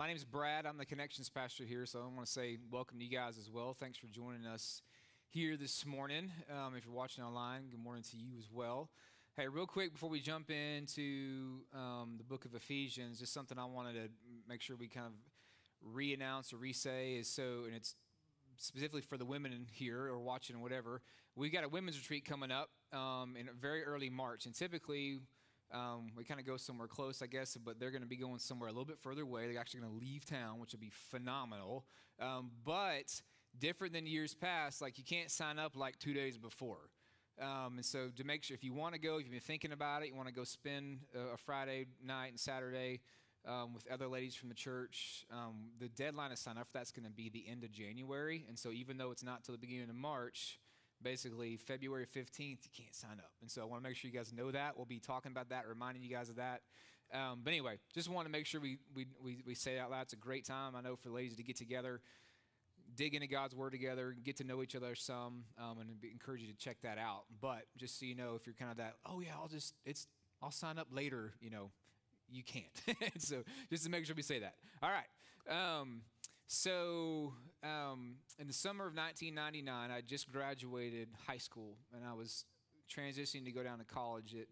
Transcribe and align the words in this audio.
my 0.00 0.06
name 0.06 0.16
is 0.16 0.24
Brad. 0.24 0.64
I'm 0.64 0.78
the 0.78 0.86
connections 0.86 1.28
pastor 1.28 1.64
here, 1.64 1.84
so 1.84 1.98
I 1.98 2.04
want 2.04 2.24
to 2.24 2.32
say 2.32 2.56
welcome 2.70 2.98
to 3.00 3.04
you 3.04 3.10
guys 3.10 3.36
as 3.36 3.50
well. 3.50 3.76
Thanks 3.78 3.98
for 3.98 4.06
joining 4.06 4.46
us 4.46 4.80
here 5.28 5.58
this 5.58 5.84
morning. 5.84 6.32
Um, 6.50 6.74
if 6.74 6.86
you're 6.86 6.94
watching 6.94 7.22
online, 7.22 7.68
good 7.70 7.84
morning 7.84 8.02
to 8.10 8.16
you 8.16 8.30
as 8.38 8.48
well. 8.50 8.88
Hey, 9.36 9.46
real 9.46 9.66
quick 9.66 9.92
before 9.92 10.08
we 10.08 10.20
jump 10.20 10.50
into 10.50 11.64
um, 11.74 12.14
the 12.16 12.24
book 12.24 12.46
of 12.46 12.54
Ephesians, 12.54 13.18
just 13.18 13.34
something 13.34 13.58
I 13.58 13.66
wanted 13.66 13.92
to 13.92 14.08
make 14.48 14.62
sure 14.62 14.74
we 14.74 14.88
kind 14.88 15.04
of 15.04 15.12
re-announce 15.82 16.54
or 16.54 16.56
re-say 16.56 17.16
is 17.16 17.28
so, 17.28 17.64
and 17.66 17.76
it's 17.76 17.94
specifically 18.56 19.02
for 19.02 19.18
the 19.18 19.26
women 19.26 19.66
here 19.70 20.06
or 20.06 20.18
watching 20.18 20.56
or 20.56 20.60
whatever. 20.60 21.02
We've 21.36 21.52
got 21.52 21.64
a 21.64 21.68
women's 21.68 21.98
retreat 21.98 22.24
coming 22.24 22.50
up 22.50 22.70
um, 22.94 23.36
in 23.38 23.50
very 23.60 23.84
early 23.84 24.08
March, 24.08 24.46
and 24.46 24.54
typically 24.54 25.18
um, 25.72 26.08
we 26.16 26.24
kind 26.24 26.40
of 26.40 26.46
go 26.46 26.56
somewhere 26.56 26.88
close, 26.88 27.22
I 27.22 27.26
guess, 27.26 27.56
but 27.56 27.78
they're 27.78 27.90
going 27.90 28.02
to 28.02 28.08
be 28.08 28.16
going 28.16 28.38
somewhere 28.38 28.68
a 28.68 28.72
little 28.72 28.84
bit 28.84 28.98
further 28.98 29.22
away. 29.22 29.46
They're 29.46 29.60
actually 29.60 29.80
going 29.80 29.92
to 29.92 29.98
leave 29.98 30.24
town, 30.24 30.58
which 30.58 30.72
would 30.72 30.80
be 30.80 30.90
phenomenal. 31.10 31.84
Um, 32.20 32.50
but 32.64 33.20
different 33.58 33.92
than 33.92 34.06
years 34.06 34.34
past, 34.34 34.82
like 34.82 34.98
you 34.98 35.04
can't 35.04 35.30
sign 35.30 35.58
up 35.58 35.76
like 35.76 35.98
two 35.98 36.12
days 36.12 36.38
before. 36.38 36.90
Um, 37.40 37.76
and 37.76 37.84
so 37.84 38.08
to 38.16 38.24
make 38.24 38.42
sure, 38.42 38.54
if 38.54 38.64
you 38.64 38.74
want 38.74 38.94
to 38.94 39.00
go, 39.00 39.16
if 39.16 39.22
you've 39.22 39.30
been 39.30 39.40
thinking 39.40 39.72
about 39.72 40.02
it, 40.02 40.08
you 40.08 40.14
want 40.14 40.28
to 40.28 40.34
go 40.34 40.44
spend 40.44 41.00
a, 41.14 41.34
a 41.34 41.36
Friday 41.36 41.86
night 42.04 42.28
and 42.28 42.40
Saturday 42.40 43.00
um, 43.48 43.72
with 43.72 43.90
other 43.90 44.08
ladies 44.08 44.34
from 44.34 44.48
the 44.48 44.54
church, 44.54 45.24
um, 45.32 45.70
the 45.78 45.88
deadline 45.88 46.30
to 46.30 46.36
sign 46.36 46.58
up 46.58 46.66
for 46.66 46.78
that's 46.78 46.92
going 46.92 47.06
to 47.06 47.10
be 47.10 47.30
the 47.30 47.46
end 47.48 47.64
of 47.64 47.72
January. 47.72 48.44
And 48.48 48.58
so 48.58 48.70
even 48.70 48.98
though 48.98 49.10
it's 49.10 49.22
not 49.22 49.44
till 49.44 49.52
the 49.52 49.58
beginning 49.58 49.88
of 49.88 49.96
March, 49.96 50.58
basically 51.02 51.56
February 51.56 52.06
15th, 52.06 52.38
you 52.38 52.70
can't 52.76 52.94
sign 52.94 53.18
up. 53.18 53.32
And 53.40 53.50
so 53.50 53.62
I 53.62 53.64
want 53.64 53.82
to 53.82 53.88
make 53.88 53.96
sure 53.96 54.10
you 54.10 54.16
guys 54.16 54.32
know 54.32 54.50
that. 54.50 54.76
We'll 54.76 54.86
be 54.86 55.00
talking 55.00 55.32
about 55.32 55.50
that, 55.50 55.68
reminding 55.68 56.02
you 56.02 56.10
guys 56.10 56.28
of 56.28 56.36
that. 56.36 56.62
Um, 57.12 57.40
but 57.42 57.50
anyway, 57.50 57.78
just 57.92 58.08
want 58.08 58.26
to 58.26 58.32
make 58.32 58.46
sure 58.46 58.60
we, 58.60 58.78
we, 58.94 59.06
we, 59.22 59.42
we 59.44 59.54
say 59.54 59.76
it 59.76 59.78
out 59.78 59.90
loud. 59.90 60.02
It's 60.02 60.12
a 60.12 60.16
great 60.16 60.44
time, 60.44 60.76
I 60.76 60.80
know, 60.80 60.96
for 60.96 61.10
ladies 61.10 61.36
to 61.36 61.42
get 61.42 61.56
together, 61.56 62.00
dig 62.94 63.14
into 63.14 63.26
God's 63.26 63.54
Word 63.54 63.72
together, 63.72 64.14
get 64.24 64.36
to 64.36 64.44
know 64.44 64.62
each 64.62 64.76
other 64.76 64.94
some, 64.94 65.44
um, 65.58 65.78
and 65.80 65.90
encourage 66.04 66.42
you 66.42 66.48
to 66.48 66.56
check 66.56 66.78
that 66.82 66.98
out. 66.98 67.24
But 67.40 67.62
just 67.76 67.98
so 67.98 68.06
you 68.06 68.14
know, 68.14 68.34
if 68.36 68.46
you're 68.46 68.54
kind 68.54 68.70
of 68.70 68.76
that, 68.76 68.94
oh 69.04 69.20
yeah, 69.20 69.32
I'll 69.40 69.48
just, 69.48 69.74
it's, 69.84 70.06
I'll 70.42 70.52
sign 70.52 70.78
up 70.78 70.88
later, 70.92 71.34
you 71.40 71.50
know, 71.50 71.70
you 72.30 72.44
can't. 72.44 72.64
so 73.18 73.42
just 73.70 73.84
to 73.84 73.90
make 73.90 74.04
sure 74.06 74.14
we 74.14 74.22
say 74.22 74.38
that. 74.38 74.54
All 74.82 74.90
right. 74.90 75.80
Um, 75.80 76.02
so, 76.46 77.34
um, 77.62 78.16
in 78.38 78.46
the 78.46 78.52
summer 78.52 78.86
of 78.86 78.94
1999, 78.96 79.90
I 79.90 80.00
just 80.00 80.30
graduated 80.32 81.08
high 81.26 81.38
school 81.38 81.76
and 81.94 82.04
I 82.04 82.14
was 82.14 82.44
transitioning 82.88 83.44
to 83.44 83.52
go 83.52 83.62
down 83.62 83.78
to 83.78 83.84
college 83.84 84.34
at 84.34 84.46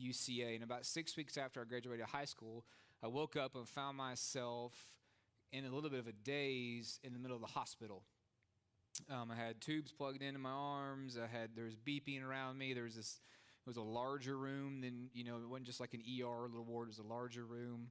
UCA. 0.00 0.54
And 0.54 0.64
about 0.64 0.84
six 0.86 1.16
weeks 1.16 1.36
after 1.36 1.60
I 1.60 1.64
graduated 1.64 2.06
high 2.06 2.24
school, 2.24 2.64
I 3.02 3.06
woke 3.06 3.36
up 3.36 3.54
and 3.54 3.66
found 3.66 3.96
myself 3.96 4.72
in 5.52 5.64
a 5.64 5.70
little 5.70 5.90
bit 5.90 6.00
of 6.00 6.06
a 6.06 6.12
daze 6.12 7.00
in 7.02 7.12
the 7.12 7.18
middle 7.18 7.36
of 7.36 7.42
the 7.42 7.48
hospital. 7.48 8.02
Um, 9.10 9.30
I 9.30 9.36
had 9.36 9.60
tubes 9.60 9.92
plugged 9.92 10.22
into 10.22 10.38
my 10.38 10.50
arms. 10.50 11.18
I 11.18 11.26
had 11.26 11.50
there 11.54 11.64
was 11.64 11.76
beeping 11.76 12.22
around 12.24 12.58
me. 12.58 12.74
There 12.74 12.84
was 12.84 12.96
this. 12.96 13.20
It 13.66 13.68
was 13.68 13.76
a 13.76 13.82
larger 13.82 14.36
room 14.36 14.80
than 14.80 15.10
you 15.14 15.24
know. 15.24 15.36
It 15.36 15.48
wasn't 15.48 15.66
just 15.66 15.80
like 15.80 15.94
an 15.94 16.02
ER 16.02 16.48
little 16.48 16.64
ward. 16.64 16.88
It 16.88 16.90
was 16.90 16.98
a 16.98 17.08
larger 17.08 17.44
room. 17.44 17.88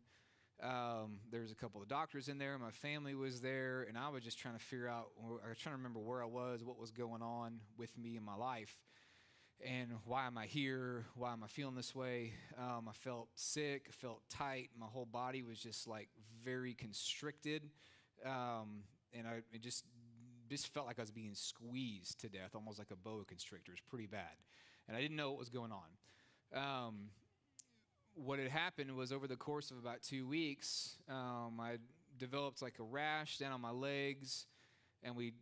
Um, 0.61 1.19
there 1.31 1.41
was 1.41 1.51
a 1.51 1.55
couple 1.55 1.81
of 1.81 1.87
doctors 1.87 2.27
in 2.27 2.37
there. 2.37 2.57
My 2.57 2.71
family 2.71 3.15
was 3.15 3.39
there, 3.39 3.85
and 3.87 3.97
I 3.97 4.09
was 4.09 4.23
just 4.23 4.37
trying 4.37 4.57
to 4.57 4.63
figure 4.63 4.89
out. 4.89 5.07
I 5.45 5.49
was 5.49 5.57
trying 5.57 5.73
to 5.73 5.77
remember 5.77 5.99
where 5.99 6.21
I 6.21 6.25
was, 6.25 6.63
what 6.63 6.77
was 6.77 6.91
going 6.91 7.21
on 7.21 7.59
with 7.77 7.97
me 7.97 8.17
in 8.17 8.23
my 8.23 8.35
life, 8.35 8.77
and 9.65 9.89
why 10.05 10.27
am 10.27 10.37
I 10.37 10.47
here? 10.47 11.05
Why 11.15 11.31
am 11.31 11.43
I 11.43 11.47
feeling 11.47 11.75
this 11.75 11.95
way? 11.95 12.33
Um, 12.57 12.87
I 12.89 12.93
felt 12.93 13.29
sick. 13.35 13.85
I 13.87 13.91
felt 13.91 14.21
tight. 14.29 14.69
My 14.77 14.87
whole 14.87 15.05
body 15.05 15.43
was 15.43 15.59
just 15.59 15.87
like 15.87 16.09
very 16.43 16.73
constricted, 16.73 17.63
um, 18.25 18.83
and 19.13 19.27
I 19.27 19.41
just 19.59 19.85
just 20.49 20.67
felt 20.67 20.87
like 20.87 20.99
I 20.99 21.03
was 21.03 21.11
being 21.11 21.35
squeezed 21.35 22.19
to 22.21 22.29
death, 22.29 22.51
almost 22.53 22.79
like 22.79 22.91
a 22.91 22.97
boa 22.97 23.23
constrictor. 23.23 23.71
It's 23.71 23.81
pretty 23.81 24.07
bad, 24.07 24.35
and 24.89 24.97
I 24.97 25.01
didn't 25.01 25.15
know 25.15 25.29
what 25.29 25.39
was 25.39 25.49
going 25.49 25.71
on. 25.71 25.87
What 28.25 28.39
had 28.39 28.49
happened 28.49 28.95
was 28.95 29.11
over 29.11 29.27
the 29.27 29.37
course 29.37 29.71
of 29.71 29.77
about 29.77 30.01
two 30.01 30.27
weeks, 30.27 30.97
um, 31.09 31.59
I 31.59 31.77
developed 32.17 32.61
like 32.61 32.75
a 32.79 32.83
rash 32.83 33.37
down 33.37 33.53
on 33.53 33.61
my 33.61 33.71
legs, 33.71 34.45
and 35.03 35.15
we 35.15 35.33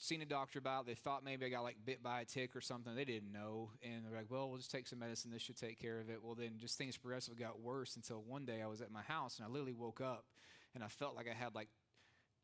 seen 0.00 0.20
a 0.20 0.26
doctor 0.26 0.58
about. 0.58 0.82
It. 0.82 0.86
They 0.86 0.94
thought 0.94 1.24
maybe 1.24 1.46
I 1.46 1.48
got 1.48 1.62
like 1.62 1.76
bit 1.84 2.02
by 2.02 2.22
a 2.22 2.24
tick 2.24 2.56
or 2.56 2.60
something. 2.60 2.94
They 2.94 3.04
didn't 3.04 3.32
know, 3.32 3.70
and 3.82 4.04
they're 4.04 4.16
like, 4.16 4.30
"Well, 4.30 4.48
we'll 4.48 4.58
just 4.58 4.72
take 4.72 4.88
some 4.88 4.98
medicine. 4.98 5.30
This 5.30 5.42
should 5.42 5.56
take 5.56 5.78
care 5.78 6.00
of 6.00 6.10
it." 6.10 6.24
Well, 6.24 6.34
then 6.34 6.58
just 6.58 6.76
things 6.76 6.96
progressively 6.96 7.38
got 7.38 7.60
worse 7.60 7.94
until 7.94 8.20
one 8.20 8.44
day 8.44 8.62
I 8.62 8.66
was 8.66 8.80
at 8.80 8.90
my 8.90 9.02
house 9.02 9.38
and 9.38 9.46
I 9.46 9.48
literally 9.48 9.72
woke 9.72 10.00
up 10.00 10.24
and 10.74 10.82
I 10.82 10.88
felt 10.88 11.14
like 11.14 11.28
I 11.28 11.34
had 11.34 11.54
like 11.54 11.68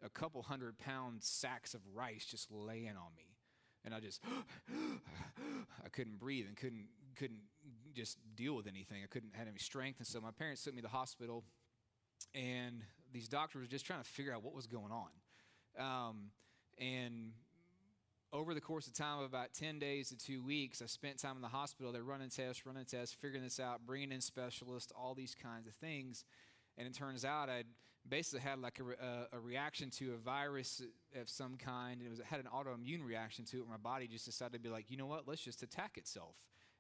a 0.03 0.09
couple 0.09 0.43
hundred 0.43 0.79
pound 0.79 1.25
sacks 1.25 1.75
of 1.75 1.81
rice 1.93 2.25
just 2.25 2.51
laying 2.53 2.97
on 2.97 3.15
me 3.17 3.31
and 3.85 3.95
I 3.95 4.01
just 4.01 4.23
I 5.85 5.89
couldn't 5.89 6.19
breathe 6.19 6.47
and 6.47 6.57
couldn't 6.57 6.87
couldn't 7.17 7.41
just 7.95 8.19
deal 8.37 8.55
with 8.55 8.67
anything. 8.67 9.03
I 9.03 9.07
couldn't 9.07 9.35
have 9.35 9.49
any 9.49 9.59
strength, 9.59 9.99
and 9.99 10.07
so 10.07 10.21
my 10.21 10.31
parents 10.31 10.65
took 10.65 10.75
me 10.75 10.83
to 10.83 10.89
the 10.89 10.93
hospital, 10.93 11.45
and 12.35 12.83
these 13.13 13.29
doctors 13.29 13.63
were 13.63 13.69
just 13.69 13.87
trying 13.87 14.03
to 14.03 14.09
figure 14.09 14.33
out 14.33 14.43
what 14.43 14.55
was 14.55 14.67
going 14.67 14.93
on. 14.93 15.09
Um, 15.79 16.31
and 16.79 17.33
over 18.33 18.55
the 18.55 18.61
course 18.61 18.87
of 18.87 18.95
time 18.95 19.19
of 19.19 19.25
about 19.25 19.53
10 19.55 19.79
days 19.79 20.11
to 20.11 20.17
two 20.17 20.43
weeks, 20.43 20.81
I 20.83 20.87
spent 20.87 21.19
time 21.19 21.37
in 21.37 21.43
the 21.43 21.49
hospital. 21.49 21.93
They're 21.93 22.03
running 22.03 22.31
tests, 22.31 22.65
running 22.65 22.85
tests, 22.85 23.15
figuring 23.15 23.43
this 23.43 23.59
out, 23.59 23.81
bringing 23.87 24.13
in 24.13 24.21
specialists, 24.21 24.93
all 24.97 25.15
these 25.15 25.35
kinds 25.35 25.67
of 25.67 25.75
things. 25.75 26.25
And 26.79 26.87
it 26.87 26.95
turns 26.95 27.25
out 27.25 27.49
I'd 27.49 27.67
basically 28.09 28.41
had 28.41 28.61
like 28.61 28.81
a, 28.81 29.37
a, 29.37 29.39
reaction 29.39 29.91
to 29.91 30.15
a 30.15 30.17
virus 30.17 30.81
of 31.21 31.29
some 31.29 31.57
kind. 31.57 32.01
It 32.03 32.09
was 32.09 32.21
it 32.21 32.27
had 32.27 32.41
an 32.41 32.47
autoimmune 32.47 33.05
reaction 33.05 33.45
to 33.47 33.59
it 33.59 33.69
my 33.69 33.77
body 33.77 34.07
just 34.07 34.25
decided 34.25 34.53
to 34.55 34.59
be 34.59 34.69
like, 34.69 34.91
you 34.91 34.97
know 34.97 35.07
what, 35.07 35.29
let's 35.29 35.43
just 35.43 35.63
attack 35.63 35.99
itself 35.99 36.37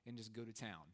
and 0.06 0.16
just 0.16 0.32
go 0.32 0.44
to 0.44 0.52
town. 0.52 0.86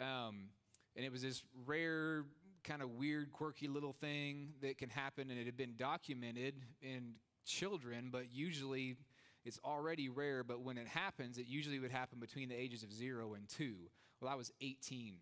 Um, 0.00 0.50
and 0.96 1.04
it 1.04 1.12
was 1.12 1.22
this 1.22 1.42
rare, 1.66 2.24
kind 2.64 2.82
of 2.82 2.90
weird, 2.90 3.32
quirky 3.32 3.68
little 3.68 3.92
thing 3.92 4.50
that 4.62 4.78
can 4.78 4.90
happen. 4.90 5.30
And 5.30 5.38
it 5.38 5.46
had 5.46 5.56
been 5.56 5.74
documented 5.76 6.54
in 6.82 7.14
children, 7.44 8.08
but 8.10 8.32
usually 8.32 8.96
it's 9.44 9.58
already 9.64 10.08
rare. 10.08 10.44
But 10.44 10.60
when 10.60 10.78
it 10.78 10.88
happens, 10.88 11.38
it 11.38 11.46
usually 11.46 11.78
would 11.78 11.92
happen 11.92 12.18
between 12.18 12.48
the 12.48 12.56
ages 12.56 12.82
of 12.82 12.92
zero 12.92 13.34
and 13.34 13.48
two. 13.48 13.76
Well, 14.20 14.30
I 14.30 14.34
was 14.34 14.50
18 14.60 15.18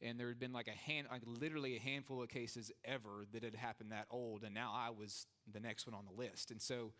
and 0.00 0.18
there 0.18 0.28
had 0.28 0.38
been 0.38 0.52
like 0.52 0.68
a 0.68 0.72
hand, 0.72 1.08
like 1.10 1.22
literally 1.26 1.76
a 1.76 1.80
handful 1.80 2.22
of 2.22 2.28
cases 2.28 2.70
ever 2.84 3.26
that 3.32 3.42
had 3.42 3.54
happened 3.54 3.92
that 3.92 4.06
old, 4.10 4.44
and 4.44 4.54
now 4.54 4.72
I 4.74 4.90
was 4.90 5.26
the 5.52 5.60
next 5.60 5.86
one 5.86 5.94
on 5.94 6.04
the 6.04 6.12
list. 6.12 6.50
And 6.50 6.62
so, 6.62 6.92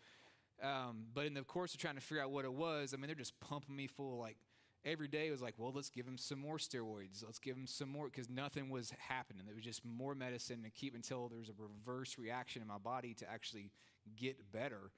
um, 0.61 1.05
but 1.13 1.25
in 1.25 1.33
the 1.33 1.43
course 1.43 1.73
of 1.73 1.79
trying 1.79 1.95
to 1.95 2.01
figure 2.01 2.23
out 2.23 2.31
what 2.31 2.45
it 2.45 2.53
was, 2.53 2.93
I 2.93 2.97
mean, 2.97 3.07
they're 3.07 3.15
just 3.15 3.39
pumping 3.39 3.75
me 3.75 3.87
full 3.87 4.13
of 4.13 4.19
like 4.19 4.37
every 4.85 5.07
day 5.07 5.29
was 5.29 5.41
like, 5.41 5.55
well, 5.57 5.71
let's 5.73 5.89
give 5.89 6.05
him 6.07 6.17
some 6.17 6.39
more 6.39 6.57
steroids. 6.57 7.23
Let's 7.23 7.39
give 7.39 7.55
him 7.55 7.67
some 7.67 7.89
more 7.89 8.05
because 8.05 8.29
nothing 8.29 8.69
was 8.69 8.93
happening. 8.97 9.43
It 9.49 9.55
was 9.55 9.63
just 9.63 9.85
more 9.85 10.15
medicine 10.15 10.63
to 10.63 10.69
keep 10.69 10.95
until 10.95 11.27
there 11.27 11.39
was 11.39 11.49
a 11.49 11.53
reverse 11.57 12.17
reaction 12.17 12.61
in 12.61 12.67
my 12.67 12.77
body 12.77 13.13
to 13.15 13.29
actually 13.29 13.71
get 14.15 14.51
better. 14.51 14.91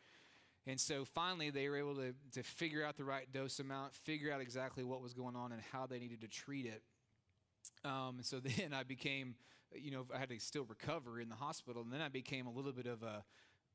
And 0.68 0.80
so 0.80 1.06
finally, 1.06 1.50
they 1.50 1.68
were 1.70 1.78
able 1.78 1.96
to, 1.96 2.14
to 2.34 2.44
figure 2.44 2.86
out 2.86 2.98
the 2.98 3.04
right 3.04 3.32
dose 3.32 3.60
amount, 3.60 3.96
figure 3.96 4.32
out 4.32 4.42
exactly 4.42 4.84
what 4.84 5.02
was 5.02 5.14
going 5.14 5.36
on 5.36 5.52
and 5.52 5.62
how 5.72 5.88
they 5.88 5.98
needed 6.00 6.22
to 6.22 6.28
treat 6.28 6.66
it. 6.66 6.84
Um, 7.84 8.20
so 8.22 8.40
then 8.40 8.74
I 8.74 8.84
became, 8.84 9.36
you 9.74 9.92
know, 9.92 10.06
I 10.14 10.20
had 10.20 10.30
to 10.30 10.40
still 10.40 10.66
recover 10.66 11.20
in 11.20 11.30
the 11.30 11.36
hospital, 11.36 11.82
and 11.82 11.92
then 11.92 12.02
I 12.02 12.10
became 12.10 12.46
a 12.46 12.52
little 12.52 12.72
bit 12.72 12.86
of 12.86 13.02
a, 13.02 13.24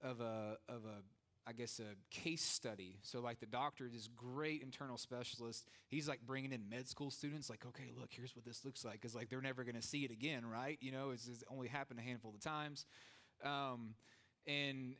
of 0.00 0.20
a, 0.20 0.58
of 0.68 0.84
a, 0.84 1.02
I 1.46 1.52
guess 1.52 1.80
a 1.80 1.94
case 2.10 2.42
study. 2.42 2.98
So 3.02 3.20
like 3.20 3.38
the 3.38 3.46
doctor, 3.46 3.88
this 3.88 4.08
great 4.08 4.62
internal 4.62 4.98
specialist, 4.98 5.66
he's 5.86 6.08
like 6.08 6.20
bringing 6.26 6.52
in 6.52 6.68
med 6.68 6.88
school 6.88 7.10
students, 7.10 7.48
like, 7.48 7.64
okay, 7.66 7.92
look, 7.98 8.08
here's 8.10 8.34
what 8.34 8.44
this 8.44 8.64
looks 8.64 8.84
like, 8.84 8.94
because 8.94 9.14
like 9.14 9.28
they're 9.28 9.40
never 9.40 9.62
going 9.62 9.76
to 9.76 9.82
see 9.82 10.04
it 10.04 10.10
again, 10.10 10.44
right? 10.44 10.76
You 10.80 10.90
know, 10.90 11.10
it's, 11.10 11.28
it's, 11.28 11.44
only 11.48 11.68
happened 11.68 12.00
a 12.00 12.02
handful 12.02 12.32
of 12.34 12.40
times, 12.40 12.84
um, 13.44 13.94
and 14.46 14.96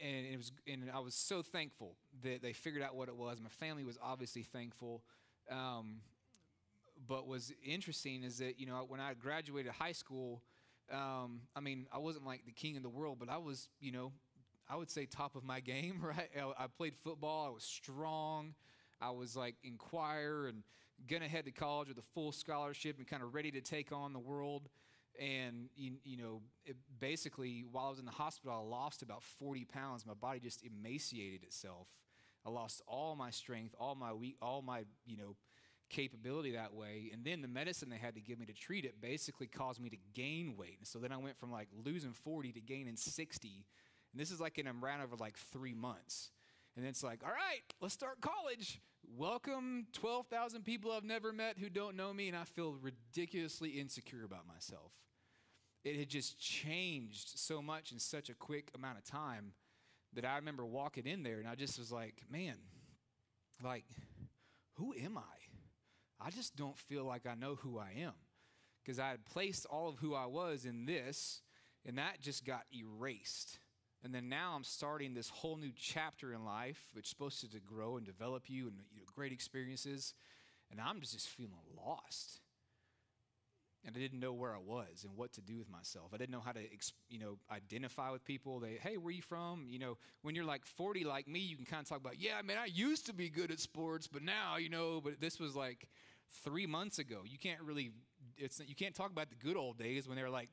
and 0.00 0.26
it 0.26 0.36
was, 0.36 0.52
and 0.66 0.90
I 0.94 1.00
was 1.00 1.14
so 1.14 1.42
thankful 1.42 1.96
that 2.22 2.42
they 2.42 2.52
figured 2.52 2.82
out 2.82 2.94
what 2.94 3.08
it 3.08 3.16
was. 3.16 3.40
My 3.40 3.48
family 3.48 3.84
was 3.84 3.98
obviously 4.00 4.42
thankful. 4.42 5.02
Um, 5.50 6.00
but 7.06 7.26
was 7.26 7.52
interesting 7.64 8.22
is 8.22 8.38
that 8.38 8.60
you 8.60 8.66
know 8.66 8.84
when 8.86 9.00
I 9.00 9.14
graduated 9.14 9.72
high 9.72 9.92
school, 9.92 10.42
um, 10.92 11.42
I 11.56 11.60
mean 11.60 11.86
I 11.92 11.98
wasn't 11.98 12.26
like 12.26 12.44
the 12.46 12.52
king 12.52 12.76
of 12.76 12.82
the 12.82 12.88
world, 12.88 13.18
but 13.18 13.28
I 13.28 13.38
was 13.38 13.68
you 13.80 13.92
know 13.92 14.12
I 14.72 14.76
would 14.76 14.90
say 14.90 15.04
top 15.04 15.36
of 15.36 15.44
my 15.44 15.60
game. 15.60 16.00
Right, 16.02 16.30
I 16.58 16.66
played 16.66 16.96
football. 16.96 17.46
I 17.46 17.50
was 17.50 17.62
strong. 17.62 18.54
I 19.00 19.10
was 19.10 19.36
like 19.36 19.56
in 19.62 19.76
choir 19.76 20.46
and 20.46 20.62
gonna 21.08 21.28
head 21.28 21.44
to 21.44 21.50
college 21.50 21.88
with 21.88 21.98
a 21.98 22.08
full 22.14 22.32
scholarship 22.32 22.98
and 22.98 23.06
kind 23.06 23.22
of 23.22 23.34
ready 23.34 23.50
to 23.52 23.60
take 23.60 23.92
on 23.92 24.12
the 24.12 24.18
world. 24.18 24.68
And 25.20 25.68
you, 25.76 25.96
you 26.04 26.16
know, 26.16 26.42
basically 26.98 27.64
while 27.70 27.86
I 27.86 27.90
was 27.90 27.98
in 27.98 28.06
the 28.06 28.12
hospital, 28.12 28.56
I 28.56 28.68
lost 28.68 29.02
about 29.02 29.22
40 29.22 29.64
pounds. 29.66 30.06
My 30.06 30.14
body 30.14 30.40
just 30.40 30.64
emaciated 30.64 31.42
itself. 31.42 31.88
I 32.46 32.50
lost 32.50 32.82
all 32.86 33.14
my 33.14 33.30
strength, 33.30 33.74
all 33.78 33.94
my 33.94 34.12
weak, 34.12 34.36
all 34.40 34.62
my 34.62 34.84
you 35.04 35.16
know 35.18 35.36
capability 35.90 36.52
that 36.52 36.72
way. 36.72 37.10
And 37.12 37.24
then 37.24 37.42
the 37.42 37.48
medicine 37.48 37.90
they 37.90 37.98
had 37.98 38.14
to 38.14 38.20
give 38.20 38.38
me 38.38 38.46
to 38.46 38.54
treat 38.54 38.84
it 38.84 39.00
basically 39.00 39.46
caused 39.46 39.80
me 39.80 39.90
to 39.90 39.98
gain 40.14 40.56
weight. 40.56 40.78
And 40.78 40.86
so 40.86 40.98
then 40.98 41.12
I 41.12 41.18
went 41.18 41.38
from 41.38 41.52
like 41.52 41.68
losing 41.84 42.12
40 42.12 42.52
to 42.52 42.60
gaining 42.60 42.96
60. 42.96 43.66
And 44.12 44.20
this 44.20 44.30
is 44.30 44.40
like 44.40 44.58
in 44.58 44.66
a 44.66 44.72
ran 44.72 45.00
over 45.00 45.16
like 45.16 45.36
three 45.36 45.74
months. 45.74 46.30
And 46.76 46.86
it's 46.86 47.02
like, 47.02 47.22
all 47.24 47.30
right, 47.30 47.62
let's 47.80 47.94
start 47.94 48.20
college. 48.20 48.80
Welcome 49.16 49.86
12,000 49.92 50.64
people 50.64 50.92
I've 50.92 51.04
never 51.04 51.32
met 51.32 51.58
who 51.58 51.68
don't 51.68 51.96
know 51.96 52.12
me, 52.14 52.28
and 52.28 52.36
I 52.36 52.44
feel 52.44 52.76
ridiculously 52.80 53.70
insecure 53.70 54.24
about 54.24 54.46
myself. 54.46 54.92
It 55.84 55.96
had 55.96 56.08
just 56.08 56.38
changed 56.38 57.38
so 57.38 57.60
much 57.60 57.92
in 57.92 57.98
such 57.98 58.30
a 58.30 58.34
quick 58.34 58.70
amount 58.74 58.98
of 58.98 59.04
time 59.04 59.52
that 60.14 60.24
I 60.24 60.36
remember 60.36 60.64
walking 60.64 61.06
in 61.06 61.22
there 61.22 61.38
and 61.38 61.48
I 61.48 61.54
just 61.54 61.78
was 61.78 61.90
like, 61.90 62.22
man, 62.30 62.56
like, 63.62 63.84
who 64.74 64.94
am 64.94 65.18
I? 65.18 66.24
I 66.24 66.30
just 66.30 66.56
don't 66.56 66.78
feel 66.78 67.04
like 67.04 67.26
I 67.26 67.34
know 67.34 67.56
who 67.56 67.78
I 67.78 67.94
am 68.00 68.14
because 68.82 68.98
I 68.98 69.08
had 69.08 69.24
placed 69.24 69.66
all 69.66 69.88
of 69.88 69.98
who 69.98 70.14
I 70.14 70.26
was 70.26 70.64
in 70.64 70.86
this, 70.86 71.42
and 71.84 71.98
that 71.98 72.20
just 72.20 72.44
got 72.44 72.62
erased. 72.74 73.58
And 74.04 74.14
then 74.14 74.28
now 74.28 74.54
I'm 74.56 74.64
starting 74.64 75.14
this 75.14 75.28
whole 75.28 75.56
new 75.56 75.70
chapter 75.76 76.32
in 76.32 76.44
life, 76.44 76.88
which 76.92 77.06
is 77.06 77.10
supposed 77.10 77.40
to 77.40 77.60
grow 77.60 77.96
and 77.96 78.04
develop 78.04 78.44
you 78.48 78.66
and 78.66 78.76
you 78.92 79.00
know, 79.00 79.06
great 79.14 79.32
experiences. 79.32 80.14
And 80.70 80.80
I'm 80.80 81.00
just 81.00 81.28
feeling 81.28 81.52
lost. 81.76 82.40
And 83.84 83.96
I 83.96 83.98
didn't 83.98 84.20
know 84.20 84.32
where 84.32 84.54
I 84.54 84.60
was 84.64 85.04
and 85.04 85.16
what 85.16 85.32
to 85.34 85.40
do 85.40 85.58
with 85.58 85.68
myself. 85.68 86.10
I 86.14 86.16
didn't 86.16 86.30
know 86.30 86.42
how 86.44 86.52
to, 86.52 86.60
you 87.08 87.18
know, 87.18 87.38
identify 87.50 88.10
with 88.10 88.24
people. 88.24 88.60
They, 88.60 88.78
hey, 88.80 88.96
where 88.96 89.12
you 89.12 89.22
from? 89.22 89.66
You 89.68 89.80
know, 89.80 89.98
when 90.22 90.34
you're 90.34 90.44
like 90.44 90.64
40 90.64 91.04
like 91.04 91.26
me, 91.26 91.40
you 91.40 91.56
can 91.56 91.64
kind 91.64 91.82
of 91.82 91.88
talk 91.88 91.98
about, 91.98 92.20
yeah, 92.20 92.34
I 92.38 92.42
mean, 92.42 92.58
I 92.58 92.66
used 92.66 93.06
to 93.06 93.12
be 93.12 93.28
good 93.28 93.50
at 93.50 93.58
sports, 93.58 94.06
but 94.06 94.22
now, 94.22 94.56
you 94.56 94.68
know, 94.68 95.00
but 95.02 95.20
this 95.20 95.40
was 95.40 95.56
like 95.56 95.88
three 96.44 96.66
months 96.66 96.98
ago. 97.00 97.22
You 97.24 97.38
can't 97.38 97.60
really, 97.60 97.90
it's 98.36 98.60
you 98.64 98.76
can't 98.76 98.94
talk 98.94 99.10
about 99.10 99.30
the 99.30 99.36
good 99.36 99.56
old 99.56 99.78
days 99.78 100.06
when 100.06 100.16
they 100.16 100.22
were 100.22 100.30
like 100.30 100.48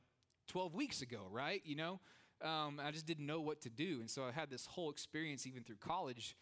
12 0.48 0.74
weeks 0.74 1.00
ago, 1.00 1.28
right? 1.30 1.62
You 1.64 1.76
know, 1.76 2.00
um, 2.42 2.80
I 2.82 2.90
just 2.90 3.06
didn't 3.06 3.26
know 3.26 3.40
what 3.40 3.60
to 3.62 3.70
do. 3.70 3.98
And 4.00 4.10
so 4.10 4.24
I 4.24 4.32
had 4.32 4.50
this 4.50 4.66
whole 4.66 4.90
experience, 4.90 5.46
even 5.46 5.62
through 5.62 5.76
college, 5.76 6.36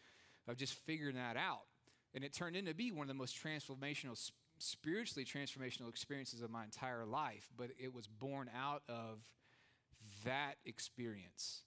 of 0.46 0.56
just 0.56 0.74
figuring 0.74 1.16
that 1.16 1.36
out. 1.36 1.66
And 2.14 2.24
it 2.24 2.32
turned 2.32 2.56
into 2.56 2.74
be 2.74 2.90
one 2.90 3.02
of 3.02 3.08
the 3.08 3.14
most 3.14 3.36
transformational, 3.42 4.18
spiritually 4.58 5.24
transformational 5.24 5.88
experiences 5.88 6.42
of 6.42 6.50
my 6.50 6.64
entire 6.64 7.04
life. 7.04 7.48
But 7.56 7.70
it 7.78 7.92
was 7.92 8.06
born 8.06 8.50
out 8.56 8.82
of 8.88 9.18
that 10.24 10.54
experience. 10.64 11.62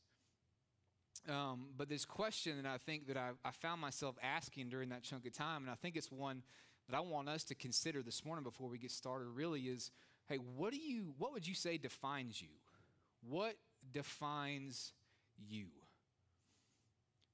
Um, 1.29 1.67
but 1.77 1.87
this 1.87 2.05
question 2.05 2.61
that 2.61 2.67
I 2.67 2.77
think 2.77 3.07
that 3.07 3.17
I, 3.17 3.31
I 3.45 3.51
found 3.51 3.79
myself 3.79 4.15
asking 4.23 4.69
during 4.69 4.89
that 4.89 5.03
chunk 5.03 5.25
of 5.27 5.33
time, 5.33 5.61
and 5.61 5.69
I 5.69 5.75
think 5.75 5.95
it's 5.95 6.11
one 6.11 6.41
that 6.89 6.97
I 6.97 6.99
want 6.99 7.29
us 7.29 7.43
to 7.45 7.55
consider 7.55 8.01
this 8.01 8.25
morning 8.25 8.43
before 8.43 8.67
we 8.67 8.79
get 8.79 8.91
started, 8.91 9.27
really 9.27 9.61
is, 9.61 9.91
hey, 10.27 10.37
what 10.37 10.73
do 10.73 10.79
you, 10.79 11.13
what 11.17 11.31
would 11.31 11.47
you 11.47 11.53
say 11.53 11.77
defines 11.77 12.41
you? 12.41 12.47
What 13.21 13.55
defines 13.91 14.93
you. 15.37 15.67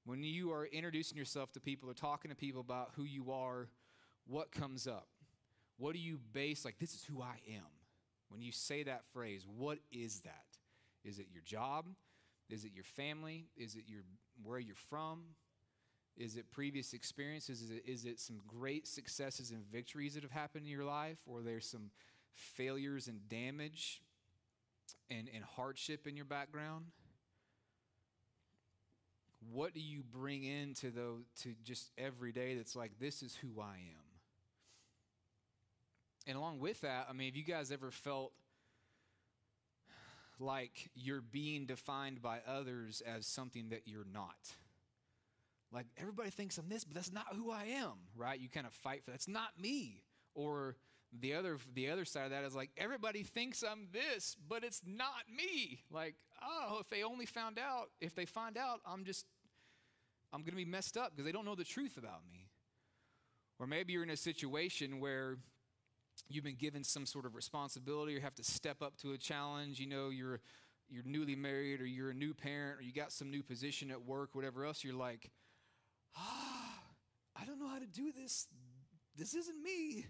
When 0.05 0.23
you 0.23 0.51
are 0.53 0.65
introducing 0.65 1.17
yourself 1.17 1.51
to 1.53 1.59
people 1.59 1.89
or 1.89 1.93
talking 1.93 2.29
to 2.29 2.35
people 2.35 2.61
about 2.61 2.91
who 2.95 3.03
you 3.03 3.31
are, 3.31 3.67
what 4.25 4.51
comes 4.51 4.87
up? 4.87 5.07
What 5.77 5.93
do 5.93 5.99
you 5.99 6.19
base, 6.33 6.63
like, 6.63 6.79
this 6.79 6.93
is 6.93 7.03
who 7.03 7.21
I 7.21 7.39
am? 7.49 7.67
When 8.29 8.41
you 8.41 8.51
say 8.51 8.83
that 8.83 9.03
phrase, 9.13 9.45
what 9.45 9.79
is 9.91 10.21
that? 10.21 10.45
Is 11.03 11.19
it 11.19 11.27
your 11.31 11.43
job? 11.43 11.85
Is 12.49 12.65
it 12.65 12.71
your 12.73 12.83
family? 12.83 13.47
Is 13.57 13.75
it 13.75 13.83
your 13.87 14.01
where 14.43 14.59
you're 14.59 14.75
from? 14.75 15.23
Is 16.15 16.35
it 16.35 16.51
previous 16.51 16.93
experiences? 16.93 17.61
Is 17.61 17.71
it, 17.71 17.83
is 17.85 18.05
it 18.05 18.19
some 18.19 18.39
great 18.47 18.87
successes 18.87 19.51
and 19.51 19.63
victories 19.71 20.15
that 20.15 20.23
have 20.23 20.31
happened 20.31 20.65
in 20.65 20.71
your 20.71 20.83
life? 20.83 21.19
Or 21.25 21.41
there's 21.41 21.67
some 21.67 21.91
failures 22.33 23.07
and 23.07 23.27
damage 23.29 24.01
and, 25.09 25.29
and 25.33 25.43
hardship 25.43 26.07
in 26.07 26.15
your 26.15 26.25
background? 26.25 26.85
What 29.51 29.73
do 29.73 29.79
you 29.79 30.03
bring 30.03 30.43
into 30.43 30.91
the 30.91 31.23
to 31.43 31.55
just 31.63 31.91
every 31.97 32.31
day 32.31 32.55
that's 32.55 32.75
like 32.75 32.99
this 32.99 33.21
is 33.21 33.35
who 33.35 33.61
I 33.61 33.75
am? 33.75 34.07
And 36.25 36.37
along 36.37 36.59
with 36.59 36.81
that, 36.81 37.07
I 37.09 37.13
mean, 37.13 37.27
have 37.27 37.37
you 37.37 37.43
guys 37.43 37.71
ever 37.71 37.89
felt 37.89 38.33
like 40.39 40.89
you're 40.93 41.21
being 41.21 41.65
defined 41.65 42.21
by 42.21 42.39
others 42.45 43.01
as 43.05 43.25
something 43.25 43.69
that 43.69 43.83
you're 43.85 44.07
not? 44.11 44.35
Like 45.71 45.85
everybody 45.97 46.29
thinks 46.29 46.57
I'm 46.57 46.69
this, 46.69 46.83
but 46.83 46.95
that's 46.95 47.11
not 47.11 47.27
who 47.33 47.51
I 47.51 47.65
am, 47.65 47.93
right? 48.15 48.39
You 48.39 48.49
kind 48.49 48.65
of 48.65 48.73
fight 48.73 49.03
for 49.03 49.11
that's 49.11 49.27
not 49.27 49.59
me. 49.59 50.03
Or 50.33 50.75
the 51.13 51.33
other 51.33 51.57
the 51.73 51.89
other 51.89 52.05
side 52.05 52.25
of 52.25 52.31
that 52.31 52.43
is 52.43 52.55
like 52.55 52.69
everybody 52.77 53.23
thinks 53.23 53.63
I'm 53.63 53.87
this, 53.91 54.35
but 54.47 54.63
it's 54.63 54.81
not 54.85 55.23
me. 55.33 55.81
Like, 55.91 56.15
oh, 56.43 56.77
if 56.79 56.89
they 56.89 57.03
only 57.03 57.25
found 57.25 57.57
out, 57.57 57.89
if 58.01 58.15
they 58.15 58.25
find 58.25 58.57
out, 58.57 58.81
I'm 58.85 59.05
just 59.05 59.25
I'm 60.33 60.41
going 60.41 60.51
to 60.51 60.57
be 60.57 60.65
messed 60.65 60.97
up 60.97 61.11
because 61.11 61.25
they 61.25 61.31
don't 61.31 61.45
know 61.45 61.55
the 61.55 61.63
truth 61.63 61.97
about 61.97 62.21
me. 62.29 62.49
Or 63.59 63.67
maybe 63.67 63.93
you're 63.93 64.03
in 64.03 64.09
a 64.09 64.17
situation 64.17 64.99
where 64.99 65.37
you've 66.29 66.43
been 66.43 66.55
given 66.55 66.83
some 66.83 67.05
sort 67.05 67.25
of 67.25 67.35
responsibility 67.35 68.15
or 68.15 68.19
have 68.19 68.35
to 68.35 68.43
step 68.43 68.81
up 68.81 68.97
to 68.97 69.13
a 69.13 69.17
challenge, 69.17 69.79
you 69.79 69.87
know, 69.87 70.09
you're 70.09 70.41
you're 70.89 71.03
newly 71.05 71.35
married 71.35 71.81
or 71.81 71.85
you're 71.85 72.11
a 72.11 72.13
new 72.13 72.33
parent 72.33 72.79
or 72.79 72.81
you 72.81 72.93
got 72.93 73.11
some 73.11 73.29
new 73.29 73.43
position 73.43 73.91
at 73.91 74.05
work, 74.05 74.29
whatever 74.33 74.65
else, 74.65 74.83
you're 74.83 74.93
like, 74.93 75.31
ah, 76.15 76.79
I 77.35 77.45
don't 77.45 77.59
know 77.59 77.67
how 77.67 77.79
to 77.79 77.87
do 77.87 78.11
this. 78.11 78.47
This 79.17 79.33
isn't 79.33 79.61
me 79.61 80.05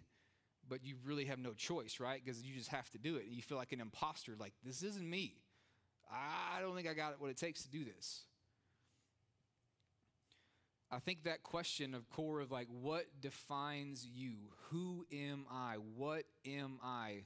but 0.69 0.83
you 0.83 0.95
really 1.03 1.25
have 1.25 1.39
no 1.39 1.53
choice, 1.53 1.99
right? 1.99 2.21
Because 2.23 2.43
you 2.43 2.55
just 2.55 2.69
have 2.69 2.89
to 2.91 2.97
do 2.97 3.15
it. 3.17 3.25
And 3.25 3.33
you 3.33 3.41
feel 3.41 3.57
like 3.57 3.71
an 3.71 3.81
imposter, 3.81 4.33
like, 4.39 4.53
this 4.63 4.83
isn't 4.83 5.09
me. 5.09 5.35
I 6.11 6.61
don't 6.61 6.75
think 6.75 6.87
I 6.87 6.93
got 6.93 7.19
what 7.19 7.29
it 7.29 7.37
takes 7.37 7.63
to 7.63 7.69
do 7.69 7.83
this. 7.83 8.21
I 10.89 10.99
think 10.99 11.23
that 11.23 11.43
question 11.43 11.93
of 11.93 12.09
core 12.09 12.39
of 12.39 12.51
like, 12.51 12.67
what 12.69 13.05
defines 13.19 14.05
you? 14.05 14.35
Who 14.69 15.05
am 15.11 15.45
I? 15.51 15.75
What 15.95 16.23
am 16.45 16.79
I? 16.81 17.23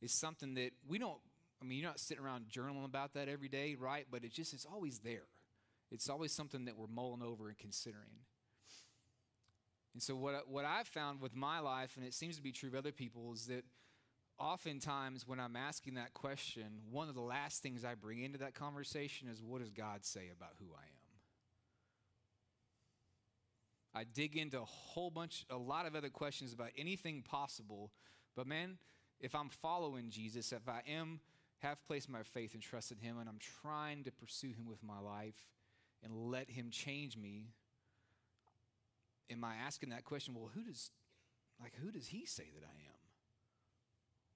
Is 0.00 0.12
something 0.12 0.54
that 0.54 0.70
we 0.88 0.98
don't, 0.98 1.18
I 1.60 1.66
mean, 1.66 1.78
you're 1.78 1.88
not 1.88 2.00
sitting 2.00 2.24
around 2.24 2.46
journaling 2.50 2.86
about 2.86 3.12
that 3.14 3.28
every 3.28 3.48
day, 3.48 3.76
right? 3.78 4.06
But 4.10 4.24
it 4.24 4.32
just, 4.32 4.54
it's 4.54 4.64
always 4.64 5.00
there. 5.00 5.26
It's 5.90 6.08
always 6.08 6.32
something 6.32 6.64
that 6.64 6.78
we're 6.78 6.86
mulling 6.86 7.22
over 7.22 7.48
and 7.48 7.58
considering. 7.58 8.24
And 9.92 10.02
so, 10.02 10.14
what, 10.14 10.48
what 10.48 10.64
I've 10.64 10.86
found 10.86 11.20
with 11.20 11.34
my 11.34 11.58
life, 11.58 11.96
and 11.96 12.06
it 12.06 12.14
seems 12.14 12.36
to 12.36 12.42
be 12.42 12.52
true 12.52 12.68
of 12.68 12.74
other 12.74 12.92
people, 12.92 13.32
is 13.32 13.46
that 13.46 13.64
oftentimes 14.38 15.26
when 15.26 15.40
I'm 15.40 15.56
asking 15.56 15.94
that 15.94 16.14
question, 16.14 16.64
one 16.90 17.08
of 17.08 17.14
the 17.14 17.20
last 17.20 17.62
things 17.62 17.84
I 17.84 17.94
bring 17.94 18.22
into 18.22 18.38
that 18.38 18.54
conversation 18.54 19.28
is 19.28 19.42
what 19.42 19.60
does 19.60 19.70
God 19.70 20.04
say 20.04 20.30
about 20.34 20.52
who 20.58 20.66
I 20.74 20.82
am? 20.82 21.00
I 23.92 24.04
dig 24.04 24.36
into 24.36 24.60
a 24.60 24.64
whole 24.64 25.10
bunch, 25.10 25.44
a 25.50 25.56
lot 25.56 25.86
of 25.86 25.96
other 25.96 26.10
questions 26.10 26.52
about 26.52 26.70
anything 26.78 27.22
possible, 27.22 27.90
but 28.36 28.46
man, 28.46 28.78
if 29.20 29.34
I'm 29.34 29.48
following 29.48 30.10
Jesus, 30.10 30.52
if 30.52 30.68
I 30.68 30.82
am, 30.88 31.20
have 31.58 31.84
placed 31.86 32.08
my 32.08 32.22
faith 32.22 32.54
and 32.54 32.62
trust 32.62 32.92
in 32.92 32.98
Him, 32.98 33.18
and 33.18 33.28
I'm 33.28 33.40
trying 33.62 34.04
to 34.04 34.12
pursue 34.12 34.52
Him 34.52 34.66
with 34.66 34.82
my 34.82 34.98
life 34.98 35.48
and 36.02 36.14
let 36.14 36.50
Him 36.50 36.70
change 36.70 37.16
me, 37.16 37.48
am 39.30 39.44
I 39.44 39.54
asking 39.66 39.90
that 39.90 40.04
question? 40.04 40.34
Well, 40.34 40.50
who 40.54 40.62
does, 40.62 40.90
like, 41.60 41.72
who 41.82 41.90
does 41.90 42.08
he 42.08 42.26
say 42.26 42.48
that 42.54 42.64
I 42.64 42.74
am? 42.74 43.00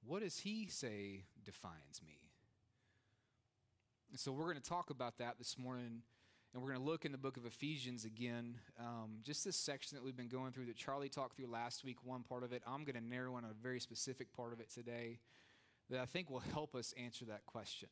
What 0.06 0.22
does 0.22 0.38
he 0.38 0.68
say 0.68 1.24
defines 1.44 2.02
me? 2.06 2.18
And 4.10 4.20
so 4.20 4.32
we're 4.32 4.44
going 4.44 4.60
to 4.60 4.62
talk 4.62 4.90
about 4.90 5.18
that 5.18 5.38
this 5.38 5.58
morning, 5.58 6.02
and 6.52 6.62
we're 6.62 6.68
going 6.68 6.80
to 6.80 6.86
look 6.86 7.04
in 7.04 7.12
the 7.12 7.18
book 7.18 7.36
of 7.36 7.46
Ephesians 7.46 8.04
again. 8.04 8.56
Um, 8.78 9.18
just 9.22 9.44
this 9.44 9.56
section 9.56 9.96
that 9.96 10.04
we've 10.04 10.16
been 10.16 10.28
going 10.28 10.52
through 10.52 10.66
that 10.66 10.76
Charlie 10.76 11.08
talked 11.08 11.36
through 11.36 11.48
last 11.48 11.84
week, 11.84 11.96
one 12.04 12.22
part 12.22 12.44
of 12.44 12.52
it. 12.52 12.62
I'm 12.66 12.84
going 12.84 12.94
to 12.94 13.04
narrow 13.04 13.36
in 13.38 13.44
on 13.44 13.50
a 13.50 13.62
very 13.62 13.80
specific 13.80 14.32
part 14.36 14.52
of 14.52 14.60
it 14.60 14.70
today 14.70 15.18
that 15.90 16.00
I 16.00 16.06
think 16.06 16.30
will 16.30 16.42
help 16.52 16.74
us 16.74 16.94
answer 17.02 17.24
that 17.26 17.44
question 17.46 17.88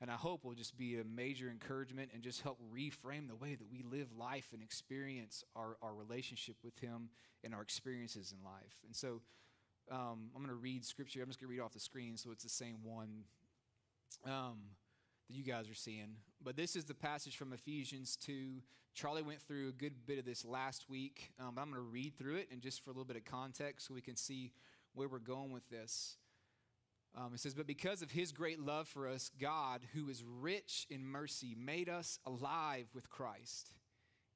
and 0.00 0.10
I 0.10 0.14
hope 0.14 0.44
will 0.44 0.54
just 0.54 0.78
be 0.78 0.98
a 0.98 1.04
major 1.04 1.50
encouragement 1.50 2.10
and 2.14 2.22
just 2.22 2.40
help 2.40 2.58
reframe 2.74 3.28
the 3.28 3.34
way 3.34 3.54
that 3.54 3.70
we 3.70 3.82
live 3.82 4.08
life 4.16 4.48
and 4.52 4.62
experience 4.62 5.44
our, 5.54 5.76
our 5.82 5.94
relationship 5.94 6.56
with 6.64 6.78
Him 6.78 7.10
and 7.44 7.54
our 7.54 7.62
experiences 7.62 8.32
in 8.36 8.42
life. 8.44 8.78
And 8.86 8.96
so 8.96 9.20
um, 9.90 10.30
I'm 10.34 10.42
going 10.42 10.48
to 10.48 10.54
read 10.54 10.84
scripture. 10.84 11.20
I'm 11.20 11.28
just 11.28 11.40
going 11.40 11.48
to 11.48 11.52
read 11.52 11.64
off 11.64 11.72
the 11.72 11.80
screen 11.80 12.16
so 12.16 12.30
it's 12.30 12.44
the 12.44 12.48
same 12.48 12.78
one 12.82 13.24
um, 14.24 14.58
that 15.28 15.36
you 15.36 15.42
guys 15.42 15.68
are 15.68 15.74
seeing. 15.74 16.16
But 16.42 16.56
this 16.56 16.76
is 16.76 16.84
the 16.84 16.94
passage 16.94 17.36
from 17.36 17.52
Ephesians 17.52 18.16
2. 18.16 18.62
Charlie 18.94 19.22
went 19.22 19.42
through 19.42 19.68
a 19.68 19.72
good 19.72 20.06
bit 20.06 20.18
of 20.18 20.24
this 20.24 20.44
last 20.44 20.88
week. 20.88 21.32
Um, 21.38 21.58
I'm 21.58 21.70
going 21.70 21.74
to 21.74 21.80
read 21.80 22.16
through 22.16 22.36
it 22.36 22.48
and 22.50 22.62
just 22.62 22.82
for 22.82 22.90
a 22.90 22.92
little 22.92 23.04
bit 23.04 23.16
of 23.16 23.24
context 23.24 23.86
so 23.86 23.94
we 23.94 24.00
can 24.00 24.16
see 24.16 24.52
where 24.94 25.08
we're 25.08 25.18
going 25.18 25.52
with 25.52 25.68
this. 25.68 26.16
Um, 27.16 27.34
it 27.34 27.40
says, 27.40 27.54
But 27.54 27.66
because 27.66 28.02
of 28.02 28.10
his 28.10 28.32
great 28.32 28.60
love 28.60 28.88
for 28.88 29.08
us, 29.08 29.30
God, 29.40 29.80
who 29.94 30.08
is 30.08 30.24
rich 30.24 30.86
in 30.90 31.04
mercy, 31.04 31.56
made 31.58 31.88
us 31.88 32.18
alive 32.24 32.86
with 32.94 33.10
Christ, 33.10 33.74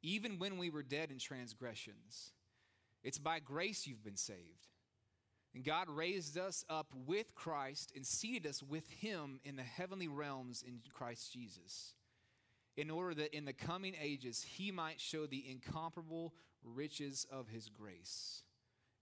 even 0.03 0.39
when 0.39 0.59
we 0.59 0.71
were 0.71 0.83
dead 0.83 1.11
in 1.11 1.19
transgressions. 1.19 2.33
It's 3.03 3.19
by 3.19 3.39
grace 3.39 3.87
you've 3.87 4.05
been 4.05 4.17
saved. 4.17 4.69
And 5.55 5.63
God 5.63 5.89
raised 5.89 6.37
us 6.37 6.65
up 6.69 6.89
with 7.07 7.35
Christ 7.37 7.93
and 7.95 8.05
seated 8.05 8.47
us 8.47 8.63
with 8.63 8.89
Him 8.91 9.39
in 9.45 9.55
the 9.55 9.63
heavenly 9.63 10.09
realms 10.09 10.65
in 10.67 10.81
Christ 10.93 11.33
Jesus, 11.33 11.95
in 12.77 12.91
order 12.91 13.15
that 13.15 13.37
in 13.37 13.45
the 13.45 13.53
coming 13.53 13.95
ages 14.01 14.43
He 14.43 14.73
might 14.73 15.01
show 15.01 15.27
the 15.27 15.45
incomparable 15.49 16.35
riches 16.65 17.25
of 17.31 17.49
His 17.49 17.69
grace, 17.69 18.43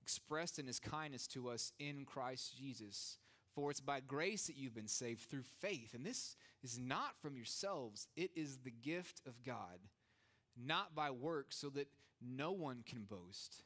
expressed 0.02 0.58
in 0.58 0.66
His 0.66 0.78
kindness 0.78 1.26
to 1.28 1.48
us 1.48 1.72
in 1.78 2.04
Christ 2.04 2.54
Jesus. 2.58 3.16
For 3.54 3.70
it's 3.70 3.80
by 3.80 4.00
grace 4.00 4.46
that 4.46 4.56
you've 4.56 4.74
been 4.74 4.88
saved 4.88 5.28
through 5.28 5.44
faith. 5.60 5.94
And 5.94 6.06
this 6.06 6.36
is 6.62 6.78
not 6.78 7.16
from 7.20 7.36
yourselves, 7.36 8.08
it 8.16 8.30
is 8.34 8.58
the 8.58 8.70
gift 8.70 9.20
of 9.26 9.42
God, 9.44 9.78
not 10.56 10.94
by 10.94 11.10
works, 11.10 11.56
so 11.56 11.68
that 11.70 11.88
no 12.20 12.52
one 12.52 12.82
can 12.86 13.02
boast. 13.02 13.64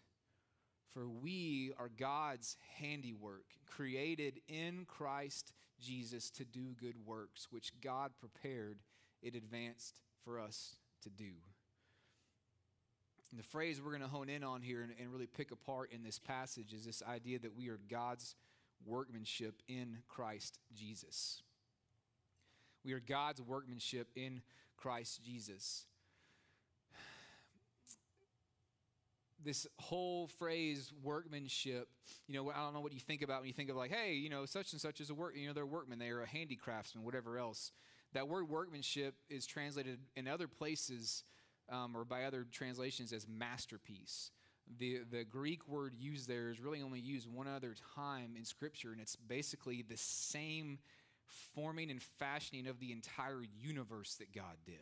For 0.92 1.08
we 1.08 1.72
are 1.78 1.90
God's 1.94 2.56
handiwork, 2.78 3.44
created 3.66 4.40
in 4.48 4.86
Christ 4.86 5.52
Jesus 5.80 6.30
to 6.30 6.44
do 6.44 6.74
good 6.80 6.96
works, 7.04 7.48
which 7.50 7.72
God 7.82 8.12
prepared 8.18 8.78
it 9.22 9.34
advanced 9.34 10.00
for 10.24 10.40
us 10.40 10.76
to 11.02 11.10
do. 11.10 11.32
And 13.30 13.38
the 13.38 13.44
phrase 13.44 13.80
we're 13.82 13.90
going 13.90 14.02
to 14.02 14.08
hone 14.08 14.28
in 14.28 14.42
on 14.44 14.62
here 14.62 14.82
and, 14.82 14.92
and 14.98 15.12
really 15.12 15.26
pick 15.26 15.50
apart 15.50 15.92
in 15.92 16.02
this 16.02 16.18
passage 16.18 16.72
is 16.72 16.84
this 16.84 17.02
idea 17.06 17.38
that 17.40 17.56
we 17.56 17.68
are 17.68 17.78
God's 17.90 18.34
workmanship 18.84 19.62
in 19.68 19.98
Christ 20.08 20.58
Jesus. 20.74 21.42
We 22.84 22.92
are 22.92 23.00
God's 23.00 23.42
workmanship 23.42 24.08
in 24.14 24.42
Christ 24.76 25.22
Jesus. 25.24 25.86
this 29.44 29.66
whole 29.78 30.26
phrase 30.26 30.92
workmanship 31.02 31.88
you 32.26 32.34
know 32.34 32.50
i 32.50 32.56
don't 32.56 32.74
know 32.74 32.80
what 32.80 32.92
you 32.92 32.98
think 32.98 33.22
about 33.22 33.40
when 33.40 33.46
you 33.46 33.52
think 33.52 33.70
of 33.70 33.76
like 33.76 33.92
hey 33.92 34.14
you 34.14 34.28
know 34.28 34.44
such 34.44 34.72
and 34.72 34.80
such 34.80 35.00
is 35.00 35.08
a 35.08 35.14
work 35.14 35.36
you 35.36 35.46
know 35.46 35.52
they're 35.52 35.64
workmen 35.64 35.98
they 35.98 36.08
are 36.08 36.22
a 36.22 36.26
handicraftsman 36.26 37.02
whatever 37.02 37.38
else 37.38 37.70
that 38.12 38.26
word 38.26 38.48
workmanship 38.48 39.14
is 39.30 39.46
translated 39.46 40.00
in 40.16 40.26
other 40.26 40.48
places 40.48 41.22
um, 41.70 41.96
or 41.96 42.04
by 42.04 42.24
other 42.24 42.44
translations 42.50 43.12
as 43.12 43.26
masterpiece 43.28 44.30
the, 44.78 45.00
the 45.10 45.24
greek 45.24 45.66
word 45.68 45.94
used 45.98 46.28
there 46.28 46.50
is 46.50 46.60
really 46.60 46.82
only 46.82 47.00
used 47.00 47.28
one 47.32 47.46
other 47.46 47.74
time 47.94 48.34
in 48.36 48.44
scripture 48.44 48.92
and 48.92 49.00
it's 49.00 49.16
basically 49.16 49.84
the 49.88 49.96
same 49.96 50.78
forming 51.54 51.90
and 51.90 52.02
fashioning 52.02 52.66
of 52.66 52.80
the 52.80 52.92
entire 52.92 53.42
universe 53.60 54.14
that 54.14 54.32
god 54.32 54.56
did 54.64 54.76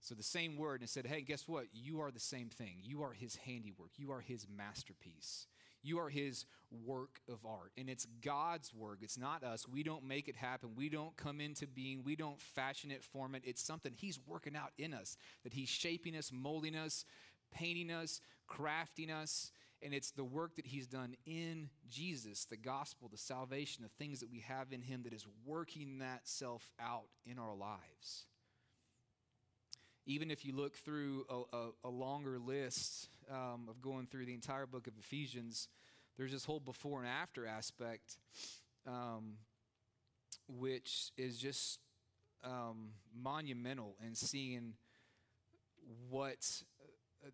so 0.00 0.14
the 0.14 0.22
same 0.22 0.56
word 0.56 0.80
and 0.80 0.88
said, 0.88 1.06
hey, 1.06 1.20
guess 1.20 1.46
what? 1.46 1.66
You 1.72 2.00
are 2.00 2.10
the 2.10 2.18
same 2.18 2.48
thing. 2.48 2.76
You 2.82 3.02
are 3.02 3.12
his 3.12 3.36
handiwork. 3.36 3.90
You 3.96 4.12
are 4.12 4.20
his 4.20 4.46
masterpiece. 4.48 5.46
You 5.82 5.98
are 5.98 6.08
his 6.08 6.46
work 6.86 7.20
of 7.28 7.44
art. 7.44 7.72
And 7.76 7.88
it's 7.88 8.06
God's 8.22 8.72
work. 8.74 8.98
It's 9.02 9.18
not 9.18 9.44
us. 9.44 9.68
We 9.68 9.82
don't 9.82 10.04
make 10.04 10.28
it 10.28 10.36
happen. 10.36 10.70
We 10.74 10.88
don't 10.88 11.16
come 11.16 11.40
into 11.40 11.66
being. 11.66 12.02
We 12.02 12.16
don't 12.16 12.40
fashion 12.40 12.90
it, 12.90 13.04
form 13.04 13.34
it. 13.34 13.42
It's 13.44 13.62
something 13.62 13.92
he's 13.94 14.18
working 14.26 14.56
out 14.56 14.72
in 14.78 14.94
us, 14.94 15.16
that 15.42 15.52
he's 15.52 15.68
shaping 15.68 16.16
us, 16.16 16.30
molding 16.32 16.76
us, 16.76 17.04
painting 17.52 17.90
us, 17.90 18.20
crafting 18.48 19.10
us. 19.10 19.52
And 19.82 19.94
it's 19.94 20.10
the 20.10 20.24
work 20.24 20.56
that 20.56 20.66
he's 20.66 20.86
done 20.86 21.14
in 21.24 21.70
Jesus, 21.88 22.44
the 22.44 22.58
gospel, 22.58 23.08
the 23.10 23.16
salvation, 23.16 23.82
the 23.82 24.04
things 24.04 24.20
that 24.20 24.30
we 24.30 24.40
have 24.40 24.72
in 24.72 24.82
him 24.82 25.04
that 25.04 25.14
is 25.14 25.26
working 25.46 26.00
that 26.00 26.20
self 26.24 26.70
out 26.78 27.08
in 27.24 27.38
our 27.38 27.54
lives 27.54 28.26
even 30.06 30.30
if 30.30 30.44
you 30.44 30.52
look 30.52 30.76
through 30.76 31.24
a, 31.28 31.56
a, 31.56 31.68
a 31.84 31.88
longer 31.88 32.38
list 32.38 33.08
um, 33.30 33.66
of 33.68 33.80
going 33.80 34.06
through 34.06 34.26
the 34.26 34.34
entire 34.34 34.66
book 34.66 34.88
of 34.88 34.94
Ephesians, 34.98 35.68
there's 36.16 36.32
this 36.32 36.44
whole 36.44 36.60
before 36.60 37.00
and 37.00 37.08
after 37.08 37.46
aspect, 37.46 38.18
um, 38.86 39.34
which 40.48 41.12
is 41.16 41.38
just 41.38 41.78
um, 42.44 42.90
monumental 43.14 43.94
in 44.04 44.14
seeing 44.14 44.74
what 46.08 46.62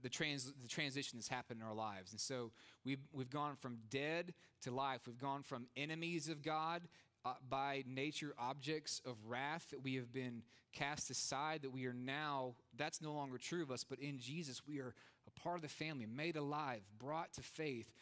the, 0.03 0.09
trans, 0.09 0.53
the 0.63 0.69
transition 0.69 1.19
that's 1.19 1.29
happened 1.29 1.61
in 1.61 1.67
our 1.67 1.75
lives. 1.75 2.13
And 2.13 2.21
so 2.21 2.51
we've, 2.85 3.01
we've 3.13 3.31
gone 3.31 3.57
from 3.57 3.79
dead 3.91 4.35
to 4.63 4.71
life. 4.71 5.01
We've 5.07 5.19
gone 5.19 5.43
from 5.43 5.67
enemies 5.77 6.29
of 6.29 6.43
God 6.43 6.83
uh, 7.25 7.35
by 7.49 7.83
nature 7.87 8.35
objects 8.39 9.01
of 9.05 9.17
wrath, 9.27 9.67
that 9.71 9.83
we 9.83 9.97
have 9.97 10.13
been 10.13 10.43
cast 10.73 11.11
aside, 11.11 11.63
that 11.63 11.73
we 11.73 11.87
are 11.87 11.93
now, 11.93 12.55
that's 12.77 13.03
no 13.03 13.13
longer 13.13 13.39
true 13.39 13.63
of 13.63 13.71
us, 13.71 13.83
but 13.83 13.99
in 13.99 14.19
Jesus, 14.19 14.63
we 14.67 14.79
are 14.79 14.95
a 15.27 15.41
part 15.41 15.57
of 15.57 15.63
the 15.63 15.69
family, 15.69 16.07
made 16.07 16.37
alive, 16.37 16.83
brought 16.99 17.33
to 17.33 17.43
faith, 17.43 17.93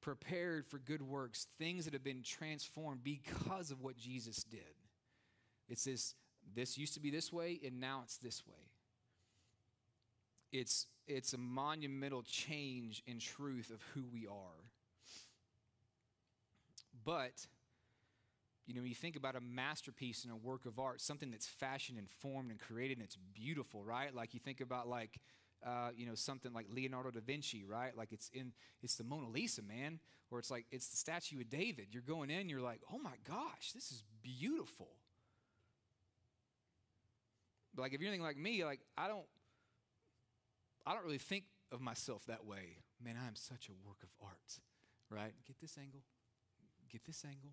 prepared 0.00 0.66
for 0.66 0.78
good 0.78 1.02
works, 1.02 1.46
things 1.58 1.84
that 1.84 1.92
have 1.92 2.02
been 2.02 2.22
transformed 2.22 3.04
because 3.04 3.70
of 3.70 3.80
what 3.82 3.96
Jesus 3.96 4.42
did. 4.42 4.60
It's 5.68 5.84
this, 5.84 6.14
this 6.56 6.76
used 6.76 6.94
to 6.94 7.00
be 7.00 7.10
this 7.10 7.32
way, 7.32 7.60
and 7.64 7.78
now 7.78 8.00
it's 8.02 8.16
this 8.16 8.42
way. 8.46 8.71
It's, 10.52 10.86
it's 11.06 11.32
a 11.32 11.38
monumental 11.38 12.22
change 12.22 13.02
in 13.06 13.18
truth 13.18 13.70
of 13.70 13.80
who 13.94 14.04
we 14.12 14.26
are. 14.26 14.70
But 17.04 17.46
you 18.66 18.74
know, 18.74 18.80
when 18.80 18.88
you 18.88 18.94
think 18.94 19.16
about 19.16 19.34
a 19.34 19.40
masterpiece 19.40 20.24
and 20.24 20.32
a 20.32 20.36
work 20.36 20.66
of 20.66 20.78
art, 20.78 21.00
something 21.00 21.30
that's 21.30 21.46
fashioned 21.46 21.98
and 21.98 22.08
formed 22.08 22.50
and 22.50 22.60
created 22.60 22.98
and 22.98 23.04
it's 23.04 23.18
beautiful, 23.34 23.82
right? 23.84 24.14
Like 24.14 24.34
you 24.34 24.40
think 24.40 24.60
about 24.60 24.88
like, 24.88 25.18
uh, 25.66 25.90
you 25.96 26.06
know, 26.06 26.14
something 26.14 26.52
like 26.52 26.66
Leonardo 26.72 27.10
da 27.10 27.20
Vinci, 27.20 27.64
right? 27.64 27.96
Like 27.96 28.12
it's 28.12 28.30
in, 28.32 28.52
it's 28.82 28.96
the 28.96 29.04
Mona 29.04 29.28
Lisa, 29.28 29.62
man, 29.62 29.98
or 30.30 30.38
it's 30.38 30.50
like 30.50 30.66
it's 30.70 30.88
the 30.88 30.96
statue 30.96 31.40
of 31.40 31.50
David. 31.50 31.88
You're 31.90 32.02
going 32.02 32.30
in, 32.30 32.48
you're 32.48 32.60
like, 32.60 32.80
oh 32.92 32.98
my 32.98 33.16
gosh, 33.28 33.72
this 33.74 33.90
is 33.90 34.04
beautiful. 34.22 34.90
But 37.74 37.82
like 37.82 37.94
if 37.94 38.00
you're 38.00 38.08
anything 38.08 38.24
like 38.24 38.36
me, 38.36 38.64
like 38.64 38.80
I 38.96 39.08
don't, 39.08 39.24
I 40.86 40.94
don't 40.94 41.04
really 41.04 41.18
think 41.18 41.44
of 41.70 41.80
myself 41.80 42.24
that 42.26 42.44
way. 42.44 42.78
Man, 43.02 43.16
I 43.22 43.26
am 43.26 43.36
such 43.36 43.68
a 43.68 43.86
work 43.86 44.02
of 44.02 44.10
art, 44.22 44.60
right? 45.10 45.32
Get 45.46 45.60
this 45.60 45.76
angle, 45.78 46.02
get 46.90 47.04
this 47.04 47.24
angle 47.24 47.52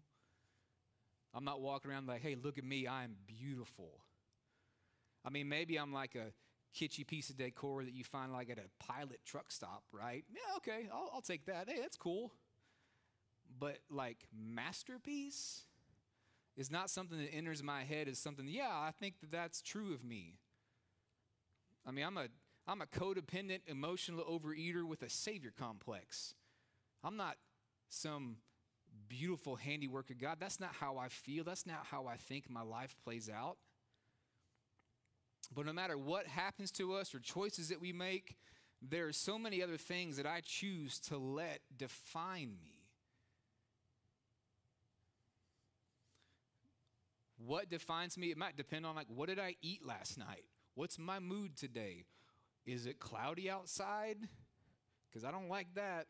I'm 1.34 1.44
not 1.44 1.62
walking 1.62 1.92
around 1.92 2.08
like, 2.08 2.22
hey, 2.22 2.36
look 2.42 2.58
at 2.58 2.64
me, 2.64 2.88
I 2.88 3.04
am 3.04 3.16
beautiful. 3.28 4.04
I 5.24 5.30
mean, 5.30 5.48
maybe 5.48 5.78
I'm 5.78 5.94
like 5.94 6.16
a 6.16 6.34
kitschy 6.78 7.06
piece 7.06 7.30
of 7.30 7.38
decor 7.38 7.84
that 7.84 7.94
you 7.94 8.04
find 8.04 8.32
like 8.32 8.50
at 8.50 8.58
a 8.58 8.84
pilot 8.84 9.20
truck 9.26 9.52
stop, 9.52 9.84
right? 9.92 10.24
Yeah, 10.32 10.58
okay, 10.58 10.88
I'll, 10.92 11.10
I'll 11.14 11.22
take 11.22 11.46
that. 11.46 11.70
Hey, 11.70 11.80
that's 11.82 11.98
cool. 11.98 12.32
But 13.60 13.80
like 13.90 14.28
masterpiece 14.34 15.64
is 16.56 16.72
not 16.72 16.90
something 16.90 17.18
that 17.18 17.34
enters 17.34 17.62
my 17.62 17.84
head 17.84 18.08
as 18.08 18.18
something, 18.18 18.48
yeah, 18.48 18.70
I 18.72 18.92
think 18.92 19.20
that 19.22 19.32
that's 19.32 19.62
true 19.62 19.94
of 19.94 20.04
me. 20.04 20.40
I 21.86 21.92
mean, 21.92 22.06
I'm 22.06 22.18
a, 22.18 22.28
I'm 22.70 22.82
a 22.82 22.86
codependent, 22.86 23.62
emotional 23.66 24.24
overeater 24.24 24.84
with 24.84 25.02
a 25.02 25.10
savior 25.10 25.52
complex. 25.58 26.36
I'm 27.04 27.18
not 27.18 27.38
some 27.90 28.38
beautiful 29.08 29.56
handiwork 29.56 30.12
of 30.12 30.20
God. 30.20 30.38
That's 30.40 30.60
not 30.60 30.76
how 30.80 30.98
I 30.98 31.10
feel. 31.10 31.44
That's 31.44 31.66
not 31.66 31.88
how 31.90 32.06
I 32.06 32.18
think 32.18 32.48
my 32.48 32.62
life 32.62 32.96
plays 33.04 33.28
out. 33.28 33.58
But 35.52 35.66
no 35.66 35.74
matter 35.74 35.98
what 35.98 36.28
happens 36.28 36.70
to 36.74 36.94
us 36.94 37.16
or 37.16 37.20
choices 37.20 37.70
that 37.70 37.82
we 37.82 37.92
make, 37.92 38.38
there 38.84 39.08
are 39.08 39.14
so 39.14 39.40
many 39.40 39.64
other 39.64 39.78
things 39.78 40.18
that 40.18 40.28
I 40.28 40.42
choose 40.46 41.00
to 41.08 41.18
let 41.18 41.62
define 41.76 42.56
me. 42.64 42.76
What 47.44 47.68
defines 47.68 48.16
me? 48.16 48.30
It 48.30 48.38
might 48.38 48.58
depend 48.58 48.86
on 48.86 48.96
like 48.96 49.08
what 49.10 49.28
did 49.28 49.40
I 49.40 49.56
eat 49.64 49.84
last 49.84 50.20
night? 50.20 50.44
What's 50.76 51.00
my 51.00 51.18
mood 51.18 51.58
today? 51.58 52.06
Is 52.72 52.86
it 52.86 53.00
cloudy 53.00 53.50
outside? 53.50 54.18
Because 55.10 55.24
I 55.24 55.32
don't 55.32 55.50
like 55.50 55.74
that. 55.74 56.06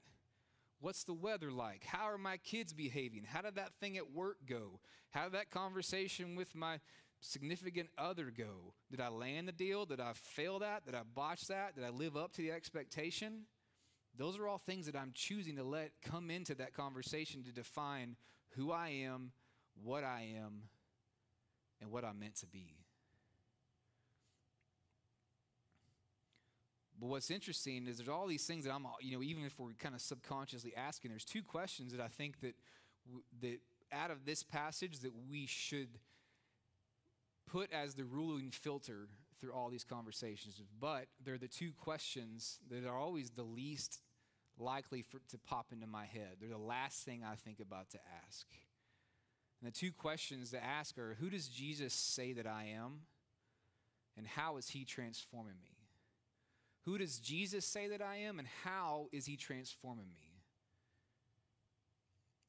What's 0.81 1.05
the 1.05 1.13
weather 1.13 1.51
like? 1.51 1.85
How 1.85 2.09
are 2.09 2.17
my 2.17 2.37
kids 2.37 2.73
behaving? 2.73 3.23
How 3.23 3.41
did 3.41 3.55
that 3.55 3.73
thing 3.79 3.97
at 3.97 4.11
work 4.11 4.37
go? 4.45 4.81
How 5.11 5.23
did 5.23 5.33
that 5.33 5.51
conversation 5.51 6.35
with 6.35 6.53
my 6.55 6.79
significant 7.21 7.89
other 7.97 8.31
go? 8.31 8.73
Did 8.91 8.99
I 8.99 9.07
land 9.07 9.47
the 9.47 9.53
deal? 9.53 9.85
Did 9.85 10.01
I 10.01 10.11
fail 10.13 10.59
that? 10.59 10.85
Did 10.85 10.95
I 10.95 11.03
botch 11.03 11.47
that? 11.47 11.75
Did 11.75 11.85
I 11.85 11.89
live 11.89 12.17
up 12.17 12.33
to 12.33 12.41
the 12.41 12.51
expectation? 12.51 13.45
Those 14.17 14.37
are 14.37 14.47
all 14.47 14.57
things 14.57 14.85
that 14.87 14.97
I'm 14.97 15.11
choosing 15.13 15.55
to 15.55 15.63
let 15.63 15.91
come 16.03 16.29
into 16.29 16.55
that 16.55 16.73
conversation 16.73 17.43
to 17.43 17.53
define 17.53 18.17
who 18.55 18.71
I 18.71 18.89
am, 18.89 19.31
what 19.81 20.03
I 20.03 20.33
am, 20.43 20.63
and 21.79 21.89
what 21.89 22.03
I'm 22.03 22.19
meant 22.19 22.35
to 22.37 22.47
be. 22.47 22.78
But 26.99 27.07
what's 27.07 27.31
interesting 27.31 27.87
is 27.87 27.97
there's 27.97 28.09
all 28.09 28.27
these 28.27 28.45
things 28.45 28.65
that 28.65 28.73
I'm, 28.73 28.85
you 29.01 29.15
know, 29.15 29.23
even 29.23 29.45
if 29.45 29.57
we're 29.59 29.71
kind 29.73 29.95
of 29.95 30.01
subconsciously 30.01 30.73
asking, 30.75 31.11
there's 31.11 31.25
two 31.25 31.43
questions 31.43 31.91
that 31.93 32.01
I 32.01 32.07
think 32.07 32.41
that 32.41 32.55
that 33.41 33.59
out 33.91 34.11
of 34.11 34.25
this 34.25 34.43
passage 34.43 34.99
that 34.99 35.11
we 35.29 35.45
should 35.45 35.99
put 37.49 37.71
as 37.71 37.95
the 37.95 38.03
ruling 38.03 38.51
filter 38.51 39.07
through 39.39 39.53
all 39.53 39.69
these 39.69 39.83
conversations. 39.83 40.61
But 40.79 41.05
they're 41.23 41.37
the 41.37 41.47
two 41.47 41.71
questions 41.71 42.59
that 42.69 42.85
are 42.85 42.97
always 42.97 43.31
the 43.31 43.43
least 43.43 44.01
likely 44.57 45.01
for, 45.01 45.19
to 45.29 45.37
pop 45.37 45.67
into 45.71 45.87
my 45.87 46.05
head. 46.05 46.37
They're 46.39 46.49
the 46.49 46.57
last 46.57 47.05
thing 47.05 47.23
I 47.23 47.35
think 47.35 47.59
about 47.59 47.89
to 47.91 47.99
ask. 48.25 48.45
And 49.61 49.71
the 49.71 49.77
two 49.77 49.91
questions 49.91 50.51
to 50.51 50.63
ask 50.63 50.97
are 50.97 51.17
Who 51.19 51.29
does 51.29 51.47
Jesus 51.47 51.93
say 51.93 52.33
that 52.33 52.47
I 52.47 52.75
am? 52.77 53.01
And 54.17 54.27
how 54.27 54.57
is 54.57 54.69
he 54.69 54.83
transforming 54.83 55.55
me? 55.63 55.78
Who 56.85 56.97
does 56.97 57.19
Jesus 57.19 57.65
say 57.65 57.87
that 57.89 58.01
I 58.01 58.17
am? 58.17 58.39
And 58.39 58.47
how 58.63 59.07
is 59.11 59.25
he 59.25 59.35
transforming 59.35 60.07
me? 60.15 60.29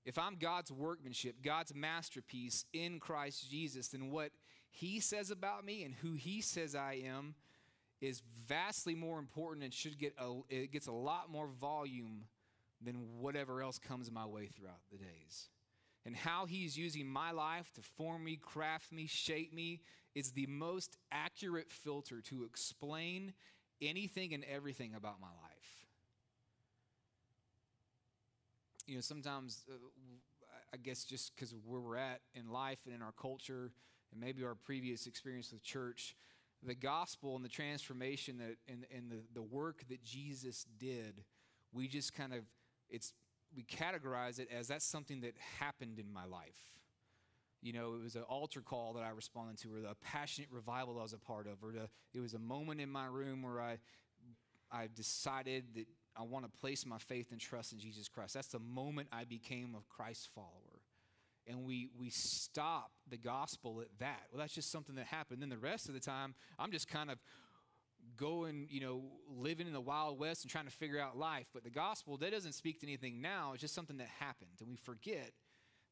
If 0.04 0.18
I'm 0.18 0.36
God's 0.36 0.72
workmanship, 0.72 1.36
God's 1.42 1.74
masterpiece 1.74 2.64
in 2.72 3.00
Christ 3.00 3.50
Jesus, 3.50 3.88
then 3.88 4.10
what 4.10 4.30
he 4.70 5.00
says 5.00 5.30
about 5.30 5.64
me 5.64 5.84
and 5.84 5.94
who 5.94 6.14
he 6.14 6.40
says 6.40 6.74
I 6.74 7.02
am 7.04 7.34
is 8.00 8.22
vastly 8.48 8.94
more 8.94 9.18
important 9.18 9.62
and 9.64 9.74
should 9.74 9.98
get 9.98 10.14
a, 10.18 10.38
it 10.48 10.72
gets 10.72 10.86
a 10.86 10.92
lot 10.92 11.30
more 11.30 11.48
volume 11.48 12.24
than 12.80 13.18
whatever 13.18 13.62
else 13.62 13.78
comes 13.78 14.10
my 14.10 14.24
way 14.24 14.46
throughout 14.46 14.80
the 14.90 14.96
days. 14.96 15.48
And 16.06 16.16
how 16.16 16.46
he's 16.46 16.78
using 16.78 17.06
my 17.06 17.30
life 17.30 17.70
to 17.74 17.82
form 17.82 18.24
me, 18.24 18.36
craft 18.36 18.90
me, 18.90 19.06
shape 19.06 19.52
me 19.52 19.82
is 20.14 20.32
the 20.32 20.46
most 20.46 20.96
accurate 21.12 21.70
filter 21.70 22.22
to 22.22 22.44
explain 22.44 23.34
anything 23.80 24.34
and 24.34 24.44
everything 24.44 24.94
about 24.94 25.20
my 25.20 25.28
life. 25.28 25.86
You 28.86 28.96
know, 28.96 29.00
sometimes, 29.00 29.62
uh, 29.70 29.74
I 30.72 30.76
guess 30.76 31.04
just 31.04 31.34
because 31.34 31.54
where 31.64 31.80
we're 31.80 31.96
at 31.96 32.20
in 32.34 32.50
life 32.50 32.80
and 32.86 32.94
in 32.94 33.02
our 33.02 33.12
culture, 33.12 33.72
and 34.12 34.20
maybe 34.20 34.42
our 34.44 34.54
previous 34.54 35.06
experience 35.06 35.52
with 35.52 35.62
church, 35.62 36.16
the 36.62 36.74
gospel 36.74 37.36
and 37.36 37.44
the 37.44 37.48
transformation 37.48 38.38
that 38.38 38.56
and, 38.68 38.84
and 38.94 39.10
the, 39.10 39.22
the 39.34 39.42
work 39.42 39.84
that 39.88 40.04
Jesus 40.04 40.66
did, 40.78 41.24
we 41.72 41.88
just 41.88 42.12
kind 42.14 42.34
of 42.34 42.40
it's 42.88 43.12
we 43.56 43.62
categorize 43.64 44.38
it 44.38 44.48
as 44.56 44.68
that's 44.68 44.84
something 44.84 45.20
that 45.22 45.34
happened 45.58 45.98
in 45.98 46.12
my 46.12 46.24
life. 46.24 46.70
You 47.62 47.72
know, 47.72 47.94
it 47.94 48.02
was 48.02 48.16
an 48.16 48.22
altar 48.22 48.60
call 48.60 48.94
that 48.94 49.02
I 49.02 49.10
responded 49.10 49.58
to, 49.58 49.74
or 49.74 49.90
a 49.90 49.94
passionate 49.94 50.50
revival 50.50 50.98
I 50.98 51.02
was 51.02 51.12
a 51.12 51.18
part 51.18 51.46
of, 51.46 51.62
or 51.62 51.72
the, 51.72 51.88
it 52.14 52.20
was 52.20 52.34
a 52.34 52.38
moment 52.38 52.80
in 52.80 52.90
my 52.90 53.06
room 53.06 53.42
where 53.42 53.60
I 53.60 53.78
I 54.72 54.88
decided 54.94 55.64
that 55.74 55.86
I 56.16 56.22
want 56.22 56.44
to 56.44 56.60
place 56.60 56.86
my 56.86 56.98
faith 56.98 57.32
and 57.32 57.40
trust 57.40 57.72
in 57.72 57.78
Jesus 57.78 58.08
Christ. 58.08 58.34
That's 58.34 58.48
the 58.48 58.60
moment 58.60 59.08
I 59.12 59.24
became 59.24 59.74
a 59.74 59.82
Christ 59.94 60.30
follower 60.34 60.80
and 61.46 61.64
we 61.64 61.88
we 61.98 62.10
stop 62.10 62.92
the 63.08 63.16
gospel 63.16 63.80
at 63.80 63.88
that. 63.98 64.22
Well, 64.30 64.40
that's 64.40 64.54
just 64.54 64.70
something 64.70 64.94
that 64.96 65.06
happened. 65.06 65.42
Then 65.42 65.48
the 65.48 65.58
rest 65.58 65.88
of 65.88 65.94
the 65.94 66.00
time, 66.00 66.34
I'm 66.58 66.70
just 66.70 66.88
kind 66.88 67.10
of 67.10 67.18
going, 68.16 68.66
you 68.70 68.80
know, 68.80 69.02
living 69.28 69.66
in 69.66 69.72
the 69.72 69.80
wild 69.80 70.18
west 70.18 70.44
and 70.44 70.50
trying 70.50 70.66
to 70.66 70.70
figure 70.70 70.98
out 70.98 71.16
life. 71.16 71.46
But 71.52 71.64
the 71.64 71.70
gospel 71.70 72.16
that 72.18 72.30
doesn't 72.30 72.52
speak 72.52 72.80
to 72.80 72.86
anything 72.86 73.20
now. 73.20 73.52
It's 73.52 73.60
just 73.60 73.74
something 73.74 73.98
that 73.98 74.08
happened, 74.18 74.50
and 74.60 74.68
we 74.68 74.76
forget 74.76 75.32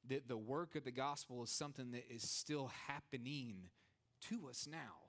that 0.08 0.28
the 0.28 0.36
work 0.36 0.74
of 0.74 0.84
the 0.84 0.90
gospel 0.90 1.42
is 1.42 1.50
something 1.50 1.92
that 1.92 2.04
is 2.10 2.28
still 2.28 2.70
happening 2.86 3.68
to 4.28 4.48
us 4.48 4.66
now. 4.70 5.08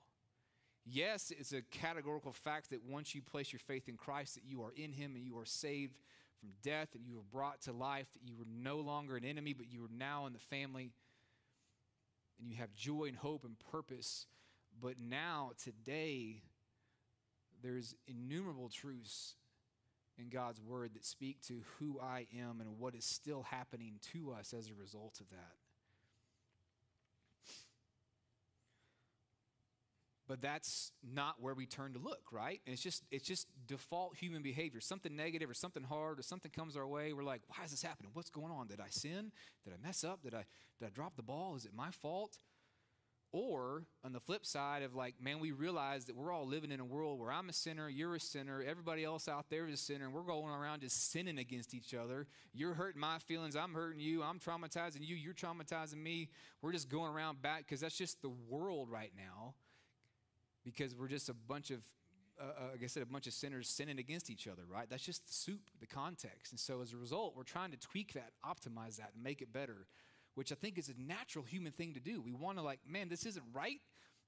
Yes, 0.84 1.32
it's 1.36 1.52
a 1.52 1.62
categorical 1.62 2.32
fact 2.32 2.70
that 2.70 2.84
once 2.84 3.14
you 3.14 3.22
place 3.22 3.52
your 3.52 3.60
faith 3.60 3.88
in 3.88 3.96
Christ, 3.96 4.34
that 4.34 4.44
you 4.44 4.62
are 4.62 4.72
in 4.74 4.92
Him 4.92 5.14
and 5.14 5.24
you 5.24 5.38
are 5.38 5.44
saved 5.44 5.98
from 6.38 6.50
death, 6.62 6.94
and 6.94 7.06
you 7.06 7.16
were 7.16 7.22
brought 7.30 7.60
to 7.62 7.72
life, 7.72 8.06
that 8.14 8.22
you 8.24 8.34
were 8.34 8.46
no 8.50 8.78
longer 8.78 9.16
an 9.16 9.24
enemy, 9.24 9.52
but 9.52 9.70
you 9.70 9.84
are 9.84 9.90
now 9.94 10.24
in 10.26 10.32
the 10.32 10.38
family, 10.38 10.90
and 12.40 12.50
you 12.50 12.56
have 12.56 12.72
joy 12.72 13.04
and 13.08 13.16
hope 13.16 13.44
and 13.44 13.56
purpose. 13.70 14.26
But 14.80 14.94
now, 14.98 15.50
today, 15.62 16.42
there's 17.62 17.94
innumerable 18.06 18.70
truths 18.70 19.34
in 20.20 20.28
God's 20.28 20.60
word 20.60 20.94
that 20.94 21.04
speak 21.04 21.40
to 21.48 21.62
who 21.78 21.98
I 22.00 22.26
am 22.38 22.60
and 22.60 22.78
what 22.78 22.94
is 22.94 23.04
still 23.04 23.42
happening 23.42 23.94
to 24.12 24.32
us 24.32 24.52
as 24.52 24.68
a 24.68 24.74
result 24.74 25.20
of 25.20 25.30
that. 25.30 25.56
but 30.30 30.40
that's 30.40 30.92
not 31.12 31.42
where 31.42 31.54
we 31.54 31.66
turn 31.66 31.92
to 31.94 31.98
look 31.98 32.22
right? 32.30 32.60
And 32.64 32.72
it's 32.72 32.82
just 32.82 33.02
it's 33.10 33.26
just 33.26 33.48
default 33.66 34.16
human 34.16 34.42
behavior. 34.42 34.80
Something 34.80 35.16
negative 35.16 35.50
or 35.50 35.54
something 35.54 35.82
hard 35.82 36.20
or 36.20 36.22
something 36.22 36.52
comes 36.52 36.76
our 36.76 36.86
way 36.86 37.12
we're 37.12 37.24
like 37.24 37.42
why 37.48 37.64
is 37.64 37.72
this 37.72 37.82
happening? 37.82 38.12
What's 38.14 38.30
going 38.30 38.52
on? 38.52 38.68
Did 38.68 38.78
i 38.78 38.90
sin? 38.90 39.32
Did 39.64 39.74
i 39.74 39.84
mess 39.84 40.04
up? 40.04 40.22
Did 40.22 40.34
i 40.34 40.44
did 40.78 40.86
i 40.86 40.90
drop 40.90 41.16
the 41.16 41.24
ball? 41.24 41.56
Is 41.56 41.64
it 41.64 41.72
my 41.74 41.90
fault 41.90 42.38
or 43.32 43.84
on 44.04 44.12
the 44.12 44.20
flip 44.20 44.44
side 44.44 44.82
of 44.82 44.94
like 44.94 45.14
man 45.20 45.38
we 45.38 45.52
realize 45.52 46.04
that 46.04 46.16
we're 46.16 46.32
all 46.32 46.46
living 46.46 46.72
in 46.72 46.80
a 46.80 46.84
world 46.84 47.18
where 47.20 47.30
i'm 47.30 47.48
a 47.48 47.52
sinner 47.52 47.88
you're 47.88 48.14
a 48.14 48.20
sinner 48.20 48.62
everybody 48.66 49.04
else 49.04 49.28
out 49.28 49.46
there 49.50 49.66
is 49.66 49.74
a 49.74 49.76
sinner 49.76 50.04
and 50.04 50.14
we're 50.14 50.22
going 50.22 50.52
around 50.52 50.80
just 50.80 51.10
sinning 51.10 51.38
against 51.38 51.74
each 51.74 51.94
other 51.94 52.26
you're 52.52 52.74
hurting 52.74 53.00
my 53.00 53.18
feelings 53.18 53.54
i'm 53.54 53.74
hurting 53.74 54.00
you 54.00 54.22
i'm 54.22 54.38
traumatizing 54.38 54.98
you 55.00 55.14
you're 55.14 55.34
traumatizing 55.34 56.02
me 56.02 56.28
we're 56.62 56.72
just 56.72 56.88
going 56.88 57.12
around 57.12 57.40
back 57.40 57.60
because 57.60 57.80
that's 57.80 57.96
just 57.96 58.20
the 58.22 58.32
world 58.48 58.90
right 58.90 59.12
now 59.16 59.54
because 60.64 60.94
we're 60.94 61.08
just 61.08 61.28
a 61.28 61.34
bunch 61.34 61.70
of, 61.70 61.80
uh, 62.40 62.44
uh, 62.44 62.64
like 62.72 62.82
I 62.82 62.86
said, 62.86 63.02
a 63.02 63.06
bunch 63.06 63.26
of 63.26 63.32
sinners 63.32 63.68
sinning 63.68 63.98
against 63.98 64.30
each 64.30 64.46
other, 64.46 64.62
right? 64.68 64.88
That's 64.88 65.04
just 65.04 65.26
the 65.26 65.32
soup, 65.32 65.60
the 65.80 65.86
context. 65.86 66.52
And 66.52 66.60
so 66.60 66.80
as 66.82 66.92
a 66.92 66.96
result, 66.96 67.34
we're 67.36 67.42
trying 67.42 67.70
to 67.70 67.78
tweak 67.78 68.14
that, 68.14 68.32
optimize 68.44 68.96
that, 68.96 69.10
and 69.14 69.22
make 69.22 69.42
it 69.42 69.52
better, 69.52 69.86
which 70.34 70.52
I 70.52 70.54
think 70.54 70.78
is 70.78 70.88
a 70.88 71.00
natural 71.00 71.44
human 71.44 71.72
thing 71.72 71.94
to 71.94 72.00
do. 72.00 72.20
We 72.20 72.32
want 72.32 72.58
to, 72.58 72.62
like, 72.62 72.80
man, 72.86 73.08
this 73.08 73.26
isn't 73.26 73.44
right. 73.52 73.80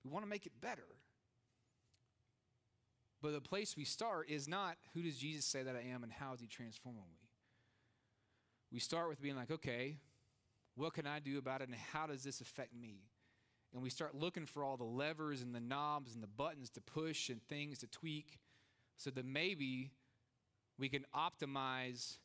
We 0.05 0.11
want 0.11 0.25
to 0.25 0.29
make 0.29 0.47
it 0.47 0.61
better. 0.61 0.87
But 3.21 3.33
the 3.33 3.41
place 3.41 3.77
we 3.77 3.85
start 3.85 4.29
is 4.29 4.49
not 4.49 4.77
who 4.95 5.03
does 5.03 5.17
Jesus 5.17 5.45
say 5.45 5.63
that 5.63 5.77
I 5.77 5.93
am 5.93 6.03
and 6.03 6.13
how 6.13 6.33
is 6.33 6.41
he 6.41 6.49
transforming 6.49 7.03
me? 7.09 7.29
We 8.73 8.81
start 8.81 9.09
with 9.09 9.23
being 9.23 9.37
like, 9.37 9.51
okay, 9.51 9.99
what 10.75 10.95
can 10.95 11.07
I 11.07 11.21
do 11.21 11.39
about 11.39 11.61
it 11.61 11.69
and 11.69 11.77
how 11.93 12.07
does 12.07 12.25
this 12.25 12.41
affect 12.41 12.75
me? 12.75 13.03
and 13.73 13.83
we 13.83 13.91
start 13.91 14.15
looking 14.15 14.47
for 14.47 14.63
all 14.63 14.77
the 14.77 14.85
levers 14.85 15.41
and 15.41 15.55
the 15.55 15.61
knobs 15.61 16.15
and 16.15 16.23
the 16.23 16.29
buttons 16.29 16.71
to 16.71 16.81
push 16.81 17.29
and 17.29 17.43
things 17.49 17.79
to 17.79 17.87
tweak 17.87 18.39
so 18.97 19.11
that 19.11 19.25
maybe 19.25 19.93
we 20.79 20.89
can 20.89 21.05
optimize 21.15 22.19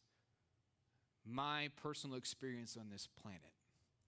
my 1.26 1.70
personal 1.82 2.18
experience 2.18 2.78
on 2.78 2.90
this 2.92 3.08
planet. 3.22 3.42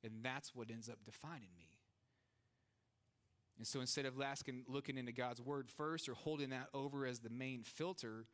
And 0.03 0.13
that's 0.23 0.55
what 0.55 0.69
ends 0.71 0.89
up 0.89 0.97
defining 1.05 1.49
me. 1.57 1.79
And 3.57 3.67
so 3.67 3.81
instead 3.81 4.05
of 4.05 4.19
asking, 4.21 4.63
looking 4.67 4.97
into 4.97 5.11
God's 5.11 5.41
word 5.41 5.69
first 5.69 6.07
or 6.07 6.13
holding 6.13 6.51
that 6.51 6.67
over 6.73 7.05
as 7.05 7.19
the 7.19 7.29
main 7.29 7.63
filter, 7.63 8.25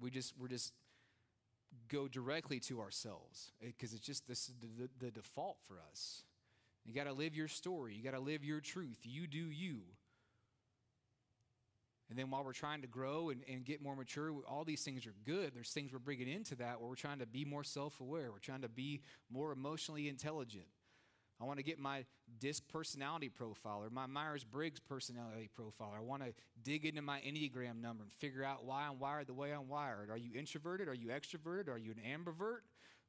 we 0.00 0.10
just, 0.10 0.32
we're 0.38 0.48
just 0.48 0.72
go 1.88 2.08
directly 2.08 2.58
to 2.60 2.80
ourselves 2.80 3.52
eh, 3.62 3.66
because 3.66 3.92
it's 3.92 4.04
just 4.04 4.26
this, 4.26 4.50
the, 4.60 4.88
the 4.98 5.10
default 5.10 5.58
for 5.66 5.76
us. 5.90 6.22
You 6.86 6.94
got 6.94 7.04
to 7.04 7.12
live 7.12 7.34
your 7.34 7.48
story. 7.48 7.94
You 7.94 8.02
got 8.02 8.12
to 8.12 8.20
live 8.20 8.44
your 8.44 8.60
truth. 8.60 9.00
You 9.02 9.26
do 9.26 9.50
you. 9.50 9.80
And 12.10 12.18
then 12.18 12.30
while 12.30 12.44
we're 12.44 12.52
trying 12.52 12.82
to 12.82 12.86
grow 12.86 13.30
and, 13.30 13.42
and 13.50 13.64
get 13.64 13.82
more 13.82 13.96
mature, 13.96 14.32
all 14.46 14.64
these 14.64 14.82
things 14.82 15.06
are 15.06 15.14
good. 15.24 15.52
There's 15.54 15.70
things 15.70 15.92
we're 15.92 15.98
bringing 15.98 16.28
into 16.28 16.54
that 16.56 16.80
where 16.80 16.88
we're 16.88 16.96
trying 16.96 17.20
to 17.20 17.26
be 17.26 17.44
more 17.44 17.64
self 17.64 18.00
aware. 18.00 18.30
We're 18.30 18.38
trying 18.38 18.62
to 18.62 18.68
be 18.68 19.00
more 19.30 19.52
emotionally 19.52 20.08
intelligent. 20.08 20.66
I 21.40 21.44
want 21.44 21.58
to 21.58 21.64
get 21.64 21.78
my 21.78 22.04
DISC 22.38 22.68
personality 22.68 23.28
profile 23.28 23.82
or 23.82 23.90
my 23.90 24.06
Myers 24.06 24.44
Briggs 24.44 24.78
personality 24.80 25.50
profile. 25.52 25.92
I 25.96 26.00
want 26.00 26.22
to 26.22 26.32
dig 26.62 26.84
into 26.84 27.02
my 27.02 27.20
Enneagram 27.20 27.80
number 27.80 28.04
and 28.04 28.12
figure 28.12 28.44
out 28.44 28.64
why 28.64 28.86
I'm 28.88 29.00
wired 29.00 29.26
the 29.26 29.34
way 29.34 29.50
I'm 29.52 29.68
wired. 29.68 30.10
Are 30.10 30.16
you 30.16 30.30
introverted? 30.34 30.88
Are 30.88 30.94
you 30.94 31.08
extroverted? 31.08 31.68
Are 31.68 31.78
you 31.78 31.92
an 31.92 32.02
ambivert? 32.06 32.60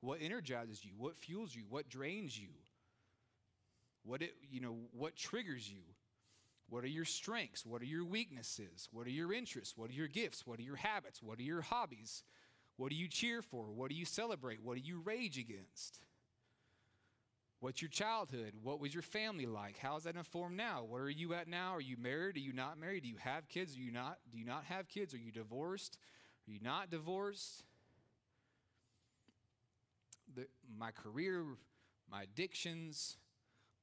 What 0.02 0.20
energizes 0.22 0.84
you? 0.84 0.92
What 0.98 1.18
fuels 1.18 1.54
you? 1.54 1.64
What 1.70 1.88
drains 1.88 2.38
you? 2.38 2.50
What 4.04 4.22
it, 4.22 4.34
you 4.50 4.60
know, 4.60 4.76
what 4.92 5.16
triggers 5.16 5.70
you? 5.70 5.82
What 6.70 6.84
are 6.84 6.88
your 6.88 7.06
strengths? 7.06 7.66
What 7.66 7.82
are 7.82 7.86
your 7.86 8.06
weaknesses? 8.06 8.90
What 8.92 9.08
are 9.08 9.12
your 9.12 9.32
interests? 9.32 9.78
What 9.78 9.90
are 9.90 9.94
your 9.94 10.08
gifts? 10.08 10.46
What 10.46 10.60
are 10.60 10.64
your 10.64 10.78
habits? 10.78 11.22
What 11.22 11.40
are 11.40 11.44
your 11.44 11.62
hobbies? 11.62 12.24
What 12.78 12.90
do 12.90 12.96
you 12.96 13.08
cheer 13.08 13.42
for? 13.42 13.66
What 13.72 13.90
do 13.90 13.96
you 13.96 14.06
celebrate? 14.06 14.62
What 14.62 14.76
do 14.76 14.82
you 14.84 15.02
rage 15.04 15.38
against? 15.38 16.00
What's 17.60 17.82
your 17.82 17.90
childhood? 17.90 18.54
What 18.62 18.80
was 18.80 18.94
your 18.94 19.04
family 19.04 19.46
like? 19.46 19.78
How 19.78 19.96
is 19.96 20.04
that 20.04 20.16
informed 20.16 20.58
now? 20.58 20.84
Where 20.88 21.04
are 21.04 21.10
you 21.10 21.34
at 21.34 21.48
now? 21.48 21.74
Are 21.74 21.82
you 21.82 21.98
married? 21.98 22.36
Are 22.36 22.40
you 22.40 22.54
not 22.54 22.78
married? 22.78 23.04
Do 23.04 23.10
you 23.10 23.18
have 23.18 23.48
kids? 23.48 23.76
Are 23.76 23.80
you 23.80 23.92
not? 23.92 24.18
Do 24.32 24.38
you 24.38 24.46
not 24.46 24.66
have 24.66 24.88
kids? 24.88 25.14
Are 25.14 25.20
you 25.20 25.32
divorced? 25.32 25.98
Are 26.48 26.52
you 26.52 26.60
not 26.62 26.90
divorced? 26.90 27.64
The, 30.36 30.48
my 30.78 30.92
career, 30.92 31.44
my 32.12 32.24
addictions, 32.24 33.18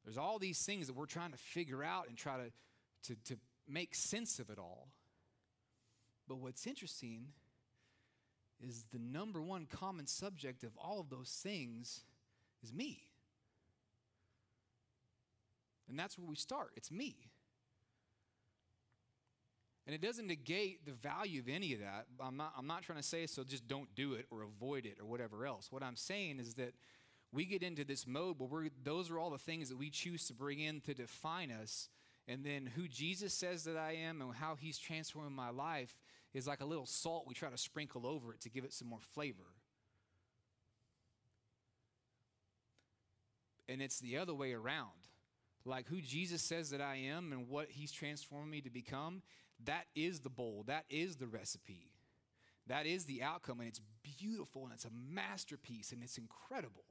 there's 0.04 0.18
all 0.18 0.38
these 0.38 0.62
things 0.64 0.86
that 0.86 0.94
we're 0.94 1.06
trying 1.06 1.32
to 1.32 1.38
figure 1.38 1.82
out 1.82 2.08
and 2.08 2.16
try 2.16 2.36
to, 2.36 2.52
to, 3.04 3.16
to 3.24 3.36
make 3.68 3.94
sense 3.94 4.38
of 4.38 4.50
it 4.50 4.58
all. 4.58 4.88
But 6.28 6.38
what's 6.38 6.66
interesting 6.66 7.28
is 8.60 8.84
the 8.92 8.98
number 8.98 9.42
one 9.42 9.66
common 9.66 10.06
subject 10.06 10.62
of 10.62 10.70
all 10.76 11.00
of 11.00 11.10
those 11.10 11.30
things 11.42 12.02
is 12.62 12.72
me. 12.72 13.08
And 15.88 15.98
that's 15.98 16.18
where 16.18 16.26
we 16.26 16.36
start. 16.36 16.70
It's 16.76 16.90
me. 16.90 17.16
And 19.86 19.94
it 19.94 20.00
doesn't 20.00 20.28
negate 20.28 20.86
the 20.86 20.92
value 20.92 21.40
of 21.40 21.48
any 21.48 21.74
of 21.74 21.80
that. 21.80 22.06
I'm 22.20 22.36
not, 22.36 22.52
I'm 22.56 22.68
not 22.68 22.82
trying 22.82 22.98
to 22.98 23.04
say 23.04 23.26
so 23.26 23.42
just 23.42 23.66
don't 23.66 23.92
do 23.96 24.14
it 24.14 24.26
or 24.30 24.42
avoid 24.42 24.86
it 24.86 24.98
or 25.00 25.06
whatever 25.06 25.44
else. 25.44 25.72
What 25.72 25.82
I'm 25.82 25.96
saying 25.96 26.38
is 26.38 26.54
that 26.54 26.74
we 27.32 27.44
get 27.44 27.62
into 27.62 27.84
this 27.84 28.06
mode 28.06 28.36
where 28.38 28.68
those 28.84 29.10
are 29.10 29.18
all 29.18 29.30
the 29.30 29.38
things 29.38 29.70
that 29.70 29.78
we 29.78 29.90
choose 29.90 30.26
to 30.28 30.34
bring 30.34 30.60
in 30.60 30.80
to 30.82 30.94
define 30.94 31.50
us. 31.50 31.88
And 32.28 32.44
then 32.44 32.66
who 32.66 32.86
Jesus 32.86 33.34
says 33.34 33.64
that 33.64 33.76
I 33.76 33.92
am 33.92 34.20
and 34.22 34.34
how 34.34 34.54
he's 34.54 34.78
transforming 34.78 35.34
my 35.34 35.50
life 35.50 35.98
is 36.32 36.46
like 36.46 36.60
a 36.60 36.66
little 36.66 36.86
salt 36.86 37.24
we 37.26 37.34
try 37.34 37.50
to 37.50 37.58
sprinkle 37.58 38.06
over 38.06 38.32
it 38.32 38.40
to 38.42 38.50
give 38.50 38.64
it 38.64 38.72
some 38.72 38.88
more 38.88 39.00
flavor. 39.00 39.56
And 43.68 43.82
it's 43.82 44.00
the 44.00 44.18
other 44.18 44.34
way 44.34 44.52
around. 44.52 44.90
Like 45.64 45.88
who 45.88 46.00
Jesus 46.00 46.42
says 46.42 46.70
that 46.70 46.80
I 46.80 46.96
am 46.96 47.32
and 47.32 47.48
what 47.48 47.70
he's 47.70 47.92
transforming 47.92 48.50
me 48.50 48.60
to 48.62 48.70
become, 48.70 49.22
that 49.64 49.86
is 49.94 50.20
the 50.20 50.30
bowl, 50.30 50.64
that 50.66 50.84
is 50.90 51.16
the 51.16 51.28
recipe. 51.28 51.92
That 52.66 52.86
is 52.86 53.04
the 53.04 53.22
outcome, 53.22 53.60
and 53.60 53.68
it's 53.68 53.80
beautiful 54.02 54.64
and 54.64 54.72
it's 54.72 54.84
a 54.84 54.90
masterpiece 54.90 55.92
and 55.92 56.02
it's 56.02 56.18
incredible. 56.18 56.84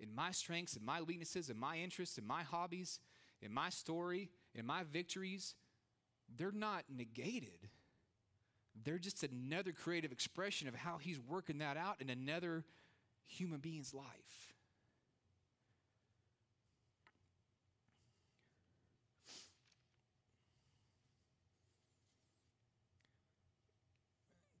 In 0.00 0.12
my 0.14 0.32
strengths 0.32 0.74
and 0.74 0.84
my 0.84 1.00
weaknesses 1.00 1.48
and 1.48 1.58
my 1.58 1.78
interests 1.78 2.18
and 2.18 2.26
my 2.26 2.42
hobbies, 2.42 2.98
in 3.44 3.52
my 3.52 3.68
story, 3.68 4.30
in 4.54 4.64
my 4.64 4.82
victories, 4.84 5.54
they're 6.36 6.50
not 6.50 6.84
negated. 6.88 7.68
They're 8.84 8.98
just 8.98 9.22
another 9.22 9.72
creative 9.72 10.10
expression 10.10 10.66
of 10.66 10.74
how 10.74 10.98
he's 10.98 11.20
working 11.20 11.58
that 11.58 11.76
out 11.76 12.00
in 12.00 12.10
another 12.10 12.64
human 13.26 13.60
being's 13.60 13.94
life. 13.94 14.54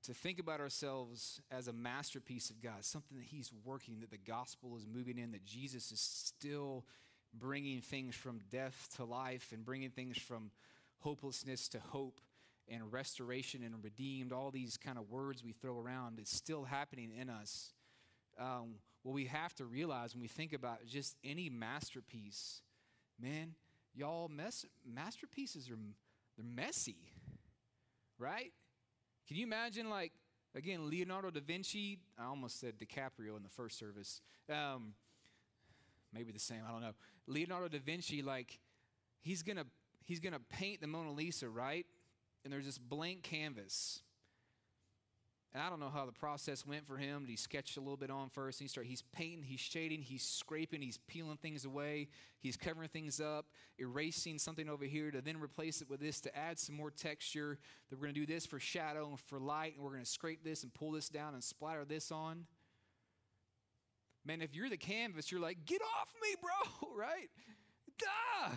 to 0.04 0.12
think 0.12 0.38
about 0.38 0.60
ourselves 0.60 1.40
as 1.50 1.66
a 1.66 1.72
masterpiece 1.72 2.50
of 2.50 2.60
God, 2.60 2.84
something 2.84 3.16
that 3.16 3.24
He's 3.24 3.50
working, 3.64 4.00
that 4.00 4.10
the 4.10 4.18
gospel 4.18 4.76
is 4.76 4.86
moving 4.86 5.16
in, 5.16 5.32
that 5.32 5.46
Jesus 5.46 5.90
is 5.90 6.00
still 6.00 6.84
bringing 7.38 7.80
things 7.80 8.14
from 8.14 8.40
death 8.50 8.88
to 8.96 9.04
life 9.04 9.50
and 9.52 9.64
bringing 9.64 9.90
things 9.90 10.18
from 10.18 10.50
hopelessness 11.00 11.68
to 11.68 11.80
hope 11.80 12.20
and 12.68 12.92
restoration 12.92 13.62
and 13.62 13.82
redeemed, 13.82 14.32
all 14.32 14.50
these 14.50 14.76
kind 14.76 14.98
of 14.98 15.10
words 15.10 15.44
we 15.44 15.52
throw 15.52 15.78
around, 15.78 16.18
it's 16.18 16.34
still 16.34 16.64
happening 16.64 17.10
in 17.18 17.28
us. 17.28 17.72
Um, 18.38 18.76
what 19.02 19.12
we 19.12 19.26
have 19.26 19.54
to 19.56 19.64
realize 19.66 20.14
when 20.14 20.22
we 20.22 20.28
think 20.28 20.52
about 20.52 20.86
just 20.86 21.16
any 21.22 21.50
masterpiece, 21.50 22.62
man, 23.20 23.54
y'all, 23.94 24.28
mess, 24.28 24.64
masterpieces 24.86 25.68
are 25.70 25.76
they're 26.36 26.44
messy, 26.44 26.96
right? 28.18 28.52
Can 29.28 29.36
you 29.36 29.44
imagine, 29.46 29.88
like, 29.88 30.12
again, 30.54 30.90
Leonardo 30.90 31.30
da 31.30 31.40
Vinci? 31.40 31.98
I 32.18 32.24
almost 32.24 32.58
said 32.58 32.74
DiCaprio 32.78 33.36
in 33.36 33.42
the 33.42 33.48
first 33.48 33.78
service. 33.78 34.20
Um, 34.50 34.94
maybe 36.14 36.32
the 36.32 36.38
same, 36.38 36.60
I 36.66 36.70
don't 36.70 36.80
know. 36.80 36.92
Leonardo 37.26 37.68
da 37.68 37.78
Vinci, 37.78 38.22
like, 38.22 38.58
he's 39.20 39.42
gonna 39.42 39.66
he's 40.04 40.20
gonna 40.20 40.40
paint 40.40 40.80
the 40.80 40.86
Mona 40.86 41.12
Lisa, 41.12 41.48
right? 41.48 41.86
And 42.44 42.52
there's 42.52 42.66
this 42.66 42.78
blank 42.78 43.22
canvas. 43.22 44.02
And 45.54 45.62
I 45.62 45.70
don't 45.70 45.78
know 45.78 45.88
how 45.88 46.04
the 46.04 46.12
process 46.12 46.66
went 46.66 46.84
for 46.84 46.96
him. 46.96 47.26
He 47.28 47.36
sketched 47.36 47.76
a 47.76 47.80
little 47.80 47.96
bit 47.96 48.10
on 48.10 48.28
first. 48.28 48.60
And 48.60 48.64
he 48.64 48.68
started, 48.68 48.88
he's 48.88 49.04
painting, 49.12 49.44
he's 49.44 49.60
shading, 49.60 50.02
he's 50.02 50.24
scraping, 50.24 50.82
he's 50.82 50.98
peeling 51.06 51.36
things 51.36 51.64
away, 51.64 52.08
he's 52.40 52.56
covering 52.56 52.88
things 52.88 53.20
up, 53.20 53.46
erasing 53.78 54.38
something 54.40 54.68
over 54.68 54.84
here 54.84 55.12
to 55.12 55.20
then 55.20 55.40
replace 55.40 55.80
it 55.80 55.88
with 55.88 56.00
this 56.00 56.20
to 56.22 56.36
add 56.36 56.58
some 56.58 56.74
more 56.74 56.90
texture. 56.90 57.60
That 57.88 58.00
we're 58.00 58.06
going 58.06 58.14
to 58.14 58.20
do 58.20 58.26
this 58.26 58.44
for 58.44 58.58
shadow 58.58 59.10
and 59.10 59.20
for 59.20 59.38
light, 59.38 59.74
and 59.76 59.84
we're 59.84 59.92
going 59.92 60.02
to 60.02 60.10
scrape 60.10 60.42
this 60.42 60.64
and 60.64 60.74
pull 60.74 60.90
this 60.90 61.08
down 61.08 61.34
and 61.34 61.44
splatter 61.44 61.84
this 61.84 62.10
on. 62.10 62.46
Man, 64.26 64.40
if 64.40 64.54
you're 64.54 64.70
the 64.70 64.76
canvas, 64.76 65.30
you're 65.30 65.40
like, 65.40 65.66
get 65.66 65.82
off 65.82 66.08
me, 66.22 66.34
bro, 66.40 66.88
right? 66.96 67.28
Duh! 67.98 68.54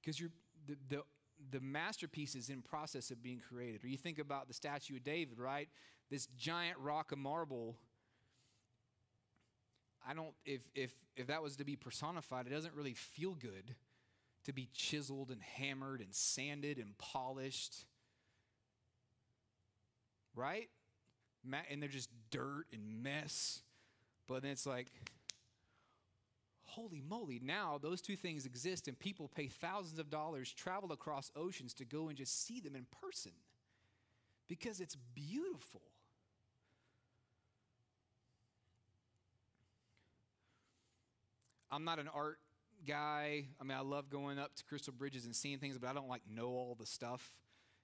Because 0.00 0.18
you're 0.18 0.30
the, 0.66 0.76
the 0.88 1.02
the 1.50 1.60
masterpiece 1.60 2.34
is 2.34 2.48
in 2.48 2.62
process 2.62 3.10
of 3.10 3.22
being 3.22 3.40
created. 3.40 3.84
Or 3.84 3.88
you 3.88 3.96
think 3.96 4.18
about 4.18 4.48
the 4.48 4.54
statue 4.54 4.96
of 4.96 5.04
David, 5.04 5.38
right? 5.38 5.68
This 6.10 6.26
giant 6.38 6.78
rock 6.78 7.12
of 7.12 7.18
marble. 7.18 7.76
I 10.06 10.14
don't 10.14 10.34
if 10.44 10.62
if 10.74 10.90
if 11.16 11.26
that 11.28 11.42
was 11.42 11.56
to 11.56 11.64
be 11.64 11.76
personified, 11.76 12.46
it 12.46 12.50
doesn't 12.50 12.74
really 12.74 12.94
feel 12.94 13.34
good 13.34 13.74
to 14.44 14.52
be 14.52 14.68
chiseled 14.74 15.30
and 15.30 15.42
hammered 15.42 16.00
and 16.00 16.14
sanded 16.14 16.78
and 16.78 16.96
polished. 16.98 17.86
Right? 20.34 20.68
And 21.70 21.82
they're 21.82 21.88
just 21.88 22.10
dirt 22.30 22.64
and 22.72 23.02
mess. 23.02 23.62
But 24.26 24.42
then 24.42 24.52
it's 24.52 24.66
like 24.66 24.88
holy 26.74 27.00
moly, 27.00 27.40
now 27.42 27.78
those 27.80 28.00
two 28.00 28.16
things 28.16 28.46
exist 28.46 28.88
and 28.88 28.98
people 28.98 29.28
pay 29.28 29.46
thousands 29.46 29.98
of 29.98 30.10
dollars, 30.10 30.50
travel 30.52 30.92
across 30.92 31.30
oceans 31.36 31.72
to 31.74 31.84
go 31.84 32.08
and 32.08 32.16
just 32.18 32.44
see 32.44 32.60
them 32.60 32.74
in 32.74 32.86
person 33.00 33.32
because 34.48 34.80
it's 34.80 34.96
beautiful. 35.14 35.82
I'm 41.70 41.84
not 41.84 41.98
an 41.98 42.08
art 42.12 42.38
guy. 42.86 43.46
I 43.60 43.64
mean, 43.64 43.76
I 43.76 43.80
love 43.80 44.10
going 44.10 44.38
up 44.38 44.54
to 44.56 44.64
Crystal 44.64 44.92
Bridges 44.92 45.24
and 45.24 45.34
seeing 45.34 45.58
things, 45.58 45.78
but 45.78 45.88
I 45.88 45.92
don't 45.92 46.08
like 46.08 46.22
know 46.28 46.48
all 46.48 46.76
the 46.78 46.86
stuff. 46.86 47.36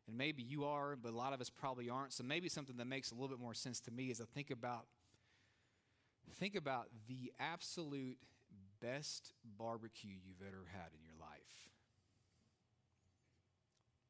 And 0.06 0.16
maybe 0.16 0.42
you 0.42 0.64
are, 0.64 0.96
but 0.96 1.12
a 1.12 1.16
lot 1.16 1.32
of 1.32 1.40
us 1.40 1.50
probably 1.50 1.90
aren't. 1.90 2.12
So 2.12 2.24
maybe 2.24 2.48
something 2.48 2.76
that 2.76 2.86
makes 2.86 3.10
a 3.10 3.14
little 3.14 3.28
bit 3.28 3.40
more 3.40 3.54
sense 3.54 3.80
to 3.82 3.90
me 3.90 4.10
is 4.10 4.20
I 4.20 4.24
think 4.34 4.50
about 4.50 4.86
think 6.30 6.54
about 6.54 6.88
the 7.08 7.32
absolute 7.38 8.18
best 8.80 9.32
barbecue 9.58 10.16
you've 10.26 10.46
ever 10.46 10.66
had 10.72 10.88
in 10.94 11.04
your 11.04 11.14
life. 11.20 11.70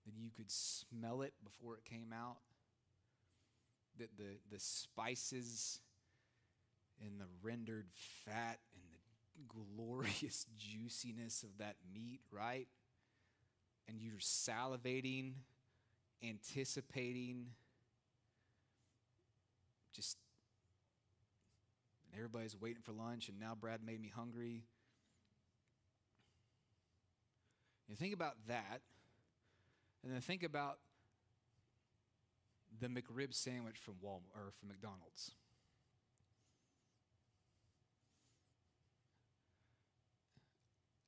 That 0.07 0.15
you 0.17 0.31
could 0.31 0.51
smell 0.51 1.23
it 1.23 1.35
before 1.43 1.77
it 1.77 1.85
came 1.85 2.13
out. 2.13 2.39
That 3.99 4.17
the, 4.17 4.39
the 4.51 4.61
spices 4.61 5.81
and 7.05 7.21
the 7.21 7.27
rendered 7.43 7.89
fat 8.25 8.59
and 8.75 8.83
the 8.93 9.77
glorious 9.77 10.47
juiciness 10.59 11.43
of 11.43 11.59
that 11.59 11.77
meat, 11.93 12.21
right? 12.31 12.69
And 13.89 14.01
you're 14.01 14.19
salivating, 14.21 15.33
anticipating, 16.23 17.49
just 19.95 20.17
and 22.11 22.19
everybody's 22.19 22.61
waiting 22.61 22.83
for 22.83 22.93
lunch, 22.93 23.29
and 23.29 23.39
now 23.39 23.55
Brad 23.59 23.81
made 23.85 24.01
me 24.01 24.11
hungry. 24.15 24.65
You 27.89 27.97
think 27.97 28.15
about 28.15 28.35
that, 28.49 28.81
and 30.03 30.13
then 30.13 30.21
think 30.21 30.43
about 30.43 30.79
the 32.81 32.87
McRib 32.89 33.35
sandwich 33.35 33.77
from 33.77 33.95
Walmart 33.95 34.35
or 34.35 34.53
from 34.59 34.69
McDonald's. 34.69 35.33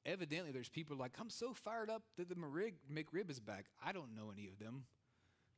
Evidently, 0.04 0.50
there's 0.50 0.68
people 0.68 0.96
like, 0.96 1.12
I'm 1.20 1.30
so 1.30 1.54
fired 1.54 1.88
up 1.88 2.02
that 2.16 2.28
the 2.28 2.34
McRib 2.34 3.30
is 3.30 3.38
back. 3.38 3.66
I 3.84 3.92
don't 3.92 4.16
know 4.16 4.32
any 4.36 4.48
of 4.48 4.58
them, 4.58 4.86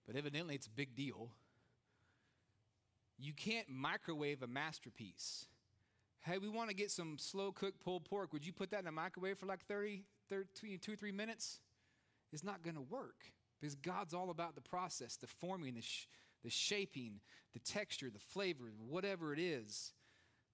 but 0.06 0.16
evidently 0.16 0.54
it's 0.54 0.66
a 0.66 0.70
big 0.70 0.94
deal. 0.94 1.30
You 3.18 3.32
can't 3.32 3.68
microwave 3.68 4.42
a 4.42 4.46
masterpiece. 4.46 5.46
Hey, 6.22 6.38
we 6.38 6.48
want 6.48 6.70
to 6.70 6.74
get 6.74 6.90
some 6.90 7.18
slow 7.18 7.52
cooked 7.52 7.80
pulled 7.80 8.04
pork. 8.04 8.32
Would 8.32 8.46
you 8.46 8.52
put 8.52 8.70
that 8.70 8.80
in 8.80 8.86
a 8.86 8.92
microwave 8.92 9.38
for 9.38 9.46
like 9.46 9.64
30, 9.66 10.04
30 10.28 10.78
two, 10.78 10.96
three 10.96 11.12
minutes? 11.12 11.60
It's 12.32 12.44
not 12.44 12.62
going 12.62 12.76
to 12.76 12.82
work 12.82 13.32
because 13.60 13.74
God's 13.74 14.14
all 14.14 14.30
about 14.30 14.54
the 14.54 14.60
process, 14.60 15.16
the 15.16 15.26
forming, 15.26 15.74
the, 15.74 15.82
sh- 15.82 16.08
the 16.42 16.50
shaping, 16.50 17.20
the 17.52 17.60
texture, 17.60 18.10
the 18.10 18.18
flavor, 18.18 18.64
whatever 18.88 19.32
it 19.32 19.38
is. 19.38 19.92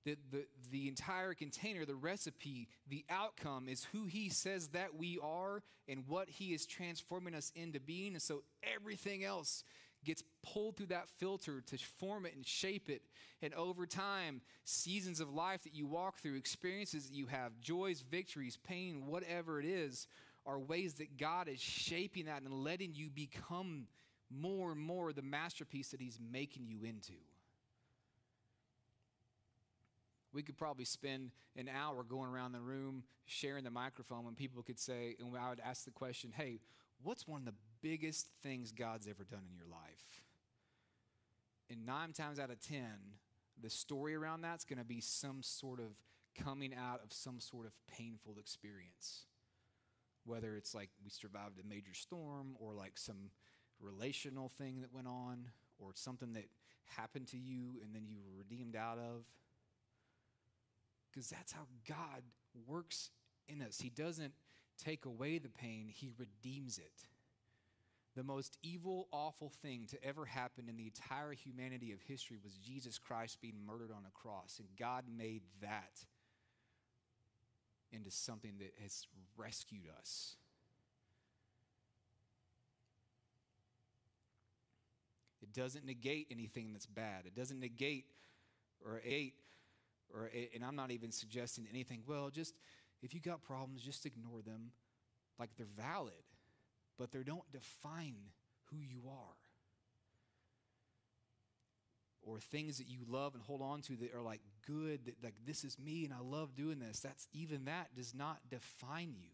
The, 0.04 0.16
the, 0.30 0.46
the 0.70 0.88
entire 0.88 1.34
container, 1.34 1.84
the 1.84 1.94
recipe, 1.94 2.68
the 2.88 3.04
outcome 3.10 3.68
is 3.68 3.84
who 3.92 4.06
He 4.06 4.30
says 4.30 4.68
that 4.68 4.94
we 4.96 5.18
are 5.22 5.62
and 5.86 6.04
what 6.08 6.30
He 6.30 6.54
is 6.54 6.66
transforming 6.66 7.34
us 7.34 7.52
into 7.54 7.80
being. 7.80 8.14
And 8.14 8.22
so 8.22 8.42
everything 8.62 9.24
else 9.24 9.62
gets 10.04 10.22
pulled 10.42 10.76
through 10.76 10.86
that 10.86 11.08
filter 11.08 11.60
to 11.60 11.78
form 11.78 12.26
it 12.26 12.34
and 12.34 12.46
shape 12.46 12.88
it. 12.88 13.02
And 13.42 13.54
over 13.54 13.86
time, 13.86 14.40
seasons 14.64 15.20
of 15.20 15.32
life 15.32 15.64
that 15.64 15.74
you 15.74 15.86
walk 15.86 16.18
through, 16.18 16.36
experiences 16.36 17.08
that 17.08 17.14
you 17.14 17.26
have, 17.26 17.58
joys, 17.60 18.00
victories, 18.00 18.56
pain, 18.56 19.06
whatever 19.06 19.60
it 19.60 19.66
is, 19.66 20.06
are 20.46 20.58
ways 20.58 20.94
that 20.94 21.18
God 21.18 21.48
is 21.48 21.60
shaping 21.60 22.26
that 22.26 22.42
and 22.42 22.52
letting 22.52 22.94
you 22.94 23.10
become 23.10 23.86
more 24.30 24.72
and 24.72 24.80
more 24.80 25.12
the 25.12 25.22
masterpiece 25.22 25.88
that 25.90 26.00
He's 26.00 26.18
making 26.32 26.66
you 26.66 26.82
into. 26.84 27.14
We 30.32 30.42
could 30.42 30.56
probably 30.56 30.84
spend 30.84 31.32
an 31.56 31.68
hour 31.68 32.04
going 32.04 32.30
around 32.30 32.52
the 32.52 32.60
room 32.60 33.02
sharing 33.26 33.64
the 33.64 33.70
microphone 33.70 34.24
when 34.24 34.34
people 34.34 34.62
could 34.62 34.78
say, 34.78 35.16
and 35.18 35.36
I 35.36 35.50
would 35.50 35.60
ask 35.60 35.84
the 35.84 35.90
question, 35.90 36.32
hey, 36.34 36.60
what's 37.02 37.26
one 37.26 37.40
of 37.40 37.46
the 37.46 37.54
biggest 37.82 38.26
things 38.42 38.72
God's 38.72 39.06
ever 39.08 39.24
done 39.24 39.42
in 39.48 39.56
your 39.56 39.66
life? 39.66 40.22
And 41.70 41.86
nine 41.86 42.12
times 42.12 42.38
out 42.38 42.50
of 42.50 42.60
10, 42.60 42.82
the 43.62 43.70
story 43.70 44.14
around 44.14 44.42
that's 44.42 44.64
going 44.64 44.78
to 44.78 44.84
be 44.84 45.00
some 45.00 45.42
sort 45.42 45.78
of 45.78 45.86
coming 46.42 46.74
out 46.74 47.00
of 47.04 47.12
some 47.12 47.40
sort 47.40 47.66
of 47.66 47.72
painful 47.86 48.36
experience. 48.38 49.26
Whether 50.24 50.56
it's 50.56 50.74
like 50.74 50.90
we 51.02 51.10
survived 51.10 51.58
a 51.58 51.68
major 51.68 51.94
storm 51.94 52.56
or 52.58 52.74
like 52.74 52.92
some 52.96 53.30
relational 53.80 54.48
thing 54.48 54.80
that 54.80 54.92
went 54.92 55.06
on 55.06 55.48
or 55.78 55.92
something 55.94 56.32
that 56.34 56.46
happened 56.96 57.28
to 57.28 57.38
you 57.38 57.80
and 57.82 57.94
then 57.94 58.06
you 58.06 58.18
were 58.18 58.38
redeemed 58.38 58.76
out 58.76 58.98
of. 58.98 59.24
Because 61.10 61.28
that's 61.28 61.52
how 61.52 61.66
God 61.88 62.22
works 62.66 63.10
in 63.48 63.62
us. 63.62 63.80
He 63.80 63.90
doesn't 63.90 64.32
take 64.82 65.04
away 65.04 65.38
the 65.38 65.48
pain, 65.48 65.88
He 65.88 66.10
redeems 66.16 66.78
it. 66.78 67.06
The 68.16 68.24
most 68.24 68.58
evil, 68.62 69.06
awful 69.12 69.50
thing 69.62 69.86
to 69.90 70.04
ever 70.04 70.24
happen 70.24 70.68
in 70.68 70.76
the 70.76 70.86
entire 70.86 71.32
humanity 71.32 71.92
of 71.92 72.00
history 72.02 72.38
was 72.42 72.54
Jesus 72.54 72.98
Christ 72.98 73.40
being 73.40 73.64
murdered 73.64 73.90
on 73.92 74.04
a 74.06 74.10
cross. 74.10 74.58
And 74.58 74.68
God 74.76 75.04
made 75.16 75.42
that 75.60 76.04
into 77.92 78.10
something 78.10 78.54
that 78.58 78.72
has 78.82 79.06
rescued 79.36 79.86
us. 79.98 80.36
It 85.42 85.52
doesn't 85.52 85.84
negate 85.84 86.28
anything 86.30 86.72
that's 86.72 86.86
bad. 86.86 87.26
It 87.26 87.34
doesn't 87.34 87.58
negate 87.58 88.06
or 88.84 89.00
eight 89.04 89.34
or 90.12 90.30
and 90.54 90.64
I'm 90.64 90.76
not 90.76 90.90
even 90.90 91.12
suggesting 91.12 91.66
anything. 91.70 92.02
Well, 92.06 92.30
just 92.30 92.54
if 93.02 93.14
you 93.14 93.20
got 93.20 93.42
problems, 93.42 93.82
just 93.82 94.06
ignore 94.06 94.42
them. 94.42 94.72
Like 95.38 95.50
they're 95.56 95.66
valid, 95.66 96.12
but 97.00 97.12
they 97.12 97.22
don't 97.22 97.50
define 97.50 98.14
who 98.70 98.76
you 98.76 99.00
are. 99.08 99.36
Or 102.20 102.38
things 102.38 102.76
that 102.76 102.88
you 102.88 102.98
love 103.08 103.34
and 103.34 103.42
hold 103.42 103.62
on 103.62 103.80
to 103.82 103.96
that 103.96 104.14
are 104.14 104.20
like 104.20 104.42
good, 104.66 105.06
that 105.06 105.14
like 105.24 105.34
this 105.46 105.64
is 105.64 105.78
me 105.78 106.04
and 106.04 106.12
I 106.12 106.20
love 106.22 106.54
doing 106.54 106.78
this. 106.78 107.00
That's 107.00 107.26
even 107.32 107.64
that 107.64 107.96
does 107.96 108.14
not 108.14 108.40
define 108.50 109.14
you 109.18 109.30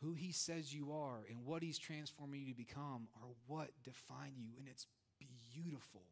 who 0.00 0.14
he 0.14 0.32
says 0.32 0.74
you 0.74 0.92
are 0.92 1.26
and 1.28 1.44
what 1.44 1.62
he's 1.62 1.78
transforming 1.78 2.40
you 2.40 2.48
to 2.48 2.56
become 2.56 3.08
are 3.16 3.28
what 3.46 3.68
define 3.82 4.32
you. 4.38 4.52
And 4.58 4.66
it's 4.66 4.86
beautiful. 5.54 6.04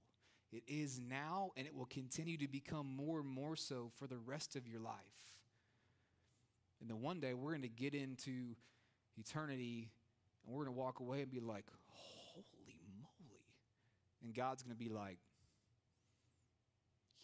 It 0.53 0.63
is 0.69 1.01
now, 1.01 1.53
and 1.57 1.67
it 1.67 1.75
will 1.75 1.87
continue 1.87 2.37
to 2.37 2.49
become 2.49 2.87
more 2.87 3.21
and 3.21 3.29
more 3.29 3.57
so 3.57 3.91
for 3.99 4.07
the 4.07 4.19
rest 4.19 4.57
of 4.57 4.69
your 4.69 4.81
life. 4.81 4.95
And 6.83 6.91
then 6.91 7.01
one 7.01 7.21
day 7.21 7.33
we're 7.33 7.53
going 7.53 7.63
to 7.63 7.69
get 7.69 7.95
into 7.95 8.57
eternity 9.19 9.91
and 10.45 10.55
we're 10.55 10.65
going 10.65 10.75
to 10.75 10.81
walk 10.81 11.01
away 11.01 11.21
and 11.23 11.31
be 11.31 11.41
like, 11.41 11.67
holy 11.89 12.81
moly. 13.01 13.45
And 14.23 14.35
God's 14.35 14.63
going 14.63 14.77
to 14.77 14.83
be 14.83 14.89
like, 14.89 15.19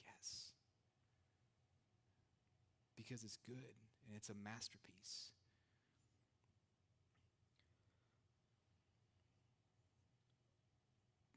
yes. 0.05 0.53
Because 2.97 3.25
it's 3.25 3.39
good 3.47 3.57
and 4.07 4.17
it's 4.17 4.29
a 4.29 4.35
masterpiece. 4.35 5.31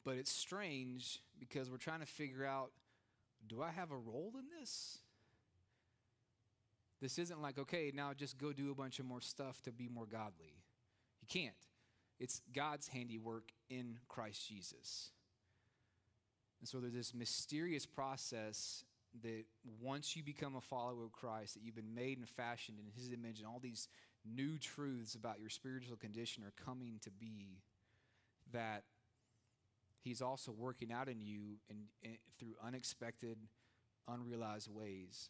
But 0.04 0.16
it's 0.16 0.32
strange 0.32 1.22
because 1.40 1.70
we're 1.70 1.78
trying 1.78 2.00
to 2.00 2.08
figure 2.08 2.46
out 2.46 2.72
do 3.48 3.62
I 3.62 3.70
have 3.72 3.92
a 3.92 3.98
role 3.98 4.34
in 4.38 4.46
this? 4.60 5.00
This 7.02 7.18
isn't 7.18 7.42
like, 7.42 7.58
okay, 7.58 7.92
now 7.94 8.14
just 8.14 8.38
go 8.38 8.54
do 8.54 8.72
a 8.72 8.76
bunch 8.76 9.00
of 9.00 9.06
more 9.06 9.22
stuff 9.22 9.62
to 9.64 9.72
be 9.72 9.88
more 9.88 10.06
godly. 10.06 10.54
You 11.22 11.28
can't. 11.28 11.56
It's 12.20 12.42
God's 12.54 12.90
handiwork 12.90 13.52
in 13.70 13.98
Christ 14.08 14.48
Jesus. 14.48 15.10
And 16.60 16.70
so 16.70 16.80
there's 16.80 16.94
this 16.94 17.14
mysterious 17.16 17.88
process 17.88 18.86
that 19.24 19.46
once 19.82 20.16
you 20.16 20.24
become 20.24 20.56
a 20.56 20.62
follower 20.62 21.04
of 21.04 21.12
Christ, 21.12 21.56
that 21.56 21.64
you've 21.64 21.76
been 21.76 21.96
made 21.96 22.20
and 22.20 22.30
fashioned 22.30 22.78
in 22.78 22.86
His 22.96 23.12
image, 23.12 23.40
and 23.40 23.48
all 23.48 23.60
these 23.60 23.88
new 24.24 24.60
truths 24.60 25.16
about 25.16 25.40
your 25.40 25.50
spiritual 25.50 25.98
condition 25.98 26.44
are 26.44 26.54
coming 26.64 27.00
to 27.02 27.10
be, 27.10 27.64
that 28.54 28.84
He's 30.04 30.22
also 30.22 30.52
working 30.52 30.92
out 30.92 31.10
in 31.10 31.20
you 31.20 31.58
in, 31.70 32.18
through 32.40 32.54
unexpected, 32.64 33.38
unrealized 34.08 34.70
ways. 34.72 35.30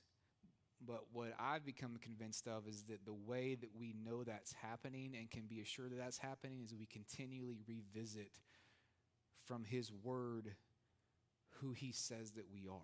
But 0.85 1.05
what 1.13 1.33
I've 1.39 1.65
become 1.65 1.97
convinced 2.01 2.47
of 2.47 2.67
is 2.67 2.83
that 2.83 3.05
the 3.05 3.13
way 3.13 3.55
that 3.55 3.69
we 3.77 3.93
know 4.03 4.23
that's 4.23 4.53
happening 4.53 5.13
and 5.17 5.29
can 5.29 5.43
be 5.43 5.61
assured 5.61 5.91
that 5.91 5.99
that's 5.99 6.17
happening 6.17 6.61
is 6.63 6.73
we 6.73 6.87
continually 6.87 7.59
revisit 7.67 8.39
from 9.45 9.63
His 9.63 9.91
Word 10.03 10.55
who 11.59 11.73
He 11.73 11.91
says 11.91 12.31
that 12.31 12.45
we 12.51 12.67
are. 12.67 12.79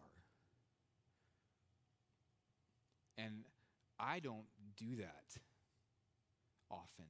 And 3.17 3.45
I 3.99 4.19
don't 4.19 4.45
do 4.75 4.97
that 4.97 5.41
often. 6.69 7.05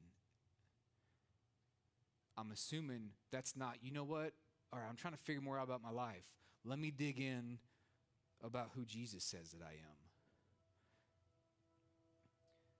I'm 2.37 2.51
assuming 2.51 3.09
that's 3.31 3.57
not, 3.57 3.77
you 3.81 3.91
know 3.91 4.05
what? 4.05 4.31
all 4.71 4.79
right, 4.79 4.87
I'm 4.89 4.95
trying 4.95 5.13
to 5.13 5.19
figure 5.19 5.41
more 5.41 5.57
out 5.57 5.65
about 5.65 5.81
my 5.81 5.91
life. 5.91 6.25
Let 6.65 6.79
me 6.79 6.91
dig 6.91 7.19
in 7.19 7.59
about 8.43 8.69
who 8.75 8.85
Jesus 8.85 9.23
says 9.23 9.51
that 9.51 9.63
I 9.63 9.71
am. 9.71 10.06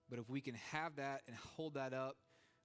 But 0.08 0.18
if 0.18 0.28
we 0.28 0.40
can 0.40 0.54
have 0.72 0.96
that 0.96 1.22
and 1.26 1.36
hold 1.56 1.74
that 1.74 1.92
up, 1.92 2.16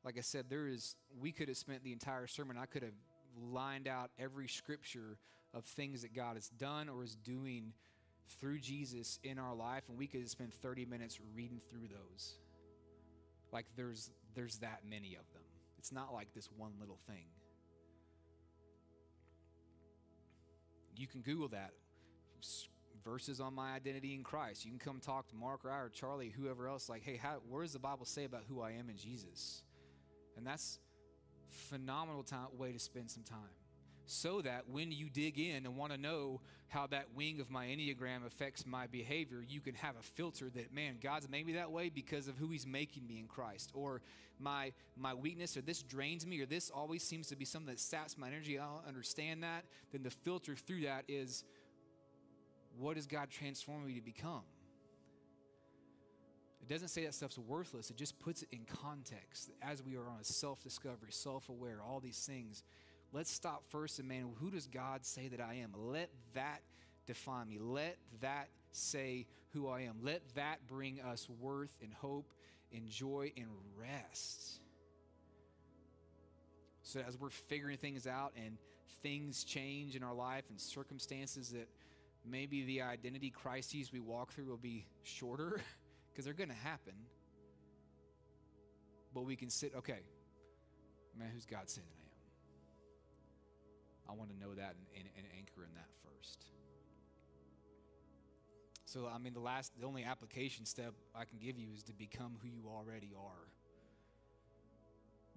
like 0.03 0.17
I 0.17 0.21
said, 0.21 0.45
there 0.49 0.67
is, 0.67 0.95
we 1.19 1.31
could 1.31 1.47
have 1.47 1.57
spent 1.57 1.83
the 1.83 1.91
entire 1.91 2.27
sermon, 2.27 2.57
I 2.57 2.65
could 2.65 2.83
have 2.83 2.93
lined 3.37 3.87
out 3.87 4.11
every 4.19 4.47
scripture 4.47 5.17
of 5.53 5.65
things 5.65 6.01
that 6.01 6.13
God 6.15 6.35
has 6.35 6.49
done 6.49 6.89
or 6.89 7.03
is 7.03 7.15
doing 7.15 7.73
through 8.39 8.59
Jesus 8.59 9.19
in 9.23 9.37
our 9.37 9.53
life, 9.53 9.83
and 9.89 9.97
we 9.97 10.07
could 10.07 10.29
spend 10.29 10.53
30 10.53 10.85
minutes 10.85 11.19
reading 11.35 11.61
through 11.69 11.87
those. 11.87 12.35
Like 13.51 13.65
there's 13.75 14.09
there's 14.33 14.57
that 14.59 14.79
many 14.89 15.15
of 15.15 15.31
them. 15.33 15.43
It's 15.77 15.91
not 15.91 16.13
like 16.13 16.33
this 16.33 16.49
one 16.57 16.71
little 16.79 16.97
thing. 17.07 17.25
You 20.95 21.07
can 21.07 21.21
Google 21.21 21.49
that. 21.49 21.71
Verses 23.03 23.39
on 23.39 23.53
my 23.53 23.73
identity 23.73 24.13
in 24.13 24.23
Christ. 24.23 24.65
You 24.65 24.71
can 24.71 24.79
come 24.79 24.99
talk 24.99 25.27
to 25.29 25.35
Mark 25.35 25.65
or 25.65 25.71
I 25.71 25.79
or 25.79 25.89
Charlie, 25.89 26.29
whoever 26.29 26.67
else. 26.67 26.89
Like, 26.89 27.03
hey, 27.03 27.17
how, 27.17 27.37
what 27.49 27.61
does 27.61 27.73
the 27.73 27.79
Bible 27.79 28.05
say 28.05 28.25
about 28.25 28.43
who 28.47 28.61
I 28.61 28.71
am 28.71 28.89
in 28.89 28.97
Jesus? 28.97 29.63
And 30.37 30.47
that's 30.47 30.79
phenomenal 31.49 32.23
time, 32.23 32.47
way 32.57 32.71
to 32.71 32.79
spend 32.79 33.11
some 33.11 33.23
time 33.23 33.39
so 34.05 34.41
that 34.41 34.69
when 34.69 34.91
you 34.91 35.09
dig 35.09 35.39
in 35.39 35.65
and 35.65 35.77
want 35.77 35.91
to 35.91 35.97
know 35.97 36.41
how 36.67 36.87
that 36.87 37.05
wing 37.15 37.39
of 37.39 37.49
my 37.49 37.67
Enneagram 37.67 38.25
affects 38.25 38.65
my 38.65 38.87
behavior, 38.87 39.43
you 39.47 39.61
can 39.61 39.75
have 39.75 39.95
a 39.95 40.03
filter 40.03 40.49
that, 40.49 40.73
man, 40.73 40.97
God's 41.01 41.29
made 41.29 41.45
me 41.45 41.53
that 41.53 41.71
way 41.71 41.89
because 41.89 42.27
of 42.27 42.37
who 42.37 42.49
He's 42.49 42.65
making 42.65 43.05
me 43.07 43.19
in 43.19 43.27
Christ. 43.27 43.71
Or 43.73 44.01
my, 44.39 44.73
my 44.97 45.13
weakness, 45.13 45.55
or 45.55 45.61
this 45.61 45.83
drains 45.83 46.25
me, 46.25 46.41
or 46.41 46.45
this 46.45 46.69
always 46.69 47.03
seems 47.03 47.27
to 47.27 47.35
be 47.35 47.45
something 47.45 47.71
that 47.71 47.79
saps 47.79 48.17
my 48.17 48.27
energy. 48.27 48.57
I 48.59 48.63
don't 48.63 48.87
understand 48.87 49.43
that. 49.43 49.65
Then 49.91 50.03
the 50.03 50.09
filter 50.09 50.55
through 50.55 50.81
that 50.81 51.05
is, 51.07 51.43
what 52.77 52.97
is 52.97 53.07
God 53.07 53.29
transforming 53.29 53.87
me 53.87 53.95
to 53.95 54.01
become? 54.01 54.43
It 56.61 56.69
doesn't 56.69 56.87
say 56.89 57.05
that 57.05 57.13
stuff's 57.13 57.37
worthless. 57.37 57.89
It 57.89 57.97
just 57.97 58.19
puts 58.19 58.41
it 58.41 58.49
in 58.51 58.65
context 58.65 59.51
as 59.61 59.83
we 59.83 59.95
are 59.95 60.07
on 60.07 60.19
a 60.21 60.23
self 60.23 60.63
discovery, 60.63 61.11
self 61.11 61.49
aware, 61.49 61.79
all 61.81 61.99
these 61.99 62.25
things 62.25 62.63
let's 63.13 63.31
stop 63.31 63.63
first 63.69 63.99
and 63.99 64.07
man, 64.07 64.33
who 64.39 64.49
does 64.49 64.67
God 64.67 65.05
say 65.05 65.29
that 65.29 65.39
I 65.39 65.55
am? 65.55 65.71
Let 65.77 66.09
that 66.33 66.61
define 67.05 67.47
me. 67.47 67.59
Let 67.59 67.97
that 68.21 68.49
say 68.71 69.27
who 69.51 69.69
I 69.69 69.81
am. 69.81 69.97
Let 70.01 70.21
that 70.35 70.67
bring 70.67 70.99
us 70.99 71.29
worth 71.39 71.73
and 71.81 71.93
hope 71.93 72.33
and 72.73 72.87
joy 72.87 73.31
and 73.37 73.47
rest. 73.79 74.59
So 76.81 77.01
as 77.07 77.17
we're 77.17 77.29
figuring 77.29 77.77
things 77.77 78.07
out 78.07 78.33
and 78.35 78.57
things 79.03 79.43
change 79.43 79.95
in 79.95 80.03
our 80.03 80.13
life 80.13 80.45
and 80.49 80.59
circumstances 80.59 81.49
that 81.51 81.69
maybe 82.25 82.63
the 82.63 82.81
identity 82.81 83.29
crises 83.29 83.91
we 83.91 83.99
walk 83.99 84.33
through 84.33 84.45
will 84.45 84.57
be 84.57 84.85
shorter 85.03 85.61
because 86.11 86.25
they're 86.25 86.33
going 86.33 86.49
to 86.49 86.55
happen. 86.55 86.93
But 89.13 89.25
we 89.25 89.35
can 89.35 89.49
sit, 89.49 89.73
okay, 89.77 89.99
man, 91.17 91.29
who's 91.33 91.45
God 91.45 91.69
saying 91.69 91.87
that 91.89 91.97
I 94.09 94.11
am? 94.11 94.15
I 94.15 94.19
want 94.19 94.31
to 94.31 94.39
know 94.39 94.53
that 94.55 94.75
and, 94.75 94.85
and, 94.95 95.05
and 95.17 95.25
anchor 95.37 95.63
in 95.63 95.73
that 95.75 95.89
first. 96.03 96.45
So, 98.85 99.09
I 99.13 99.17
mean, 99.17 99.33
the 99.33 99.39
last, 99.39 99.71
the 99.79 99.87
only 99.87 100.03
application 100.03 100.65
step 100.65 100.93
I 101.15 101.25
can 101.25 101.39
give 101.39 101.57
you 101.57 101.67
is 101.73 101.83
to 101.83 101.93
become 101.93 102.37
who 102.41 102.47
you 102.47 102.63
already 102.67 103.11
are. 103.17 103.47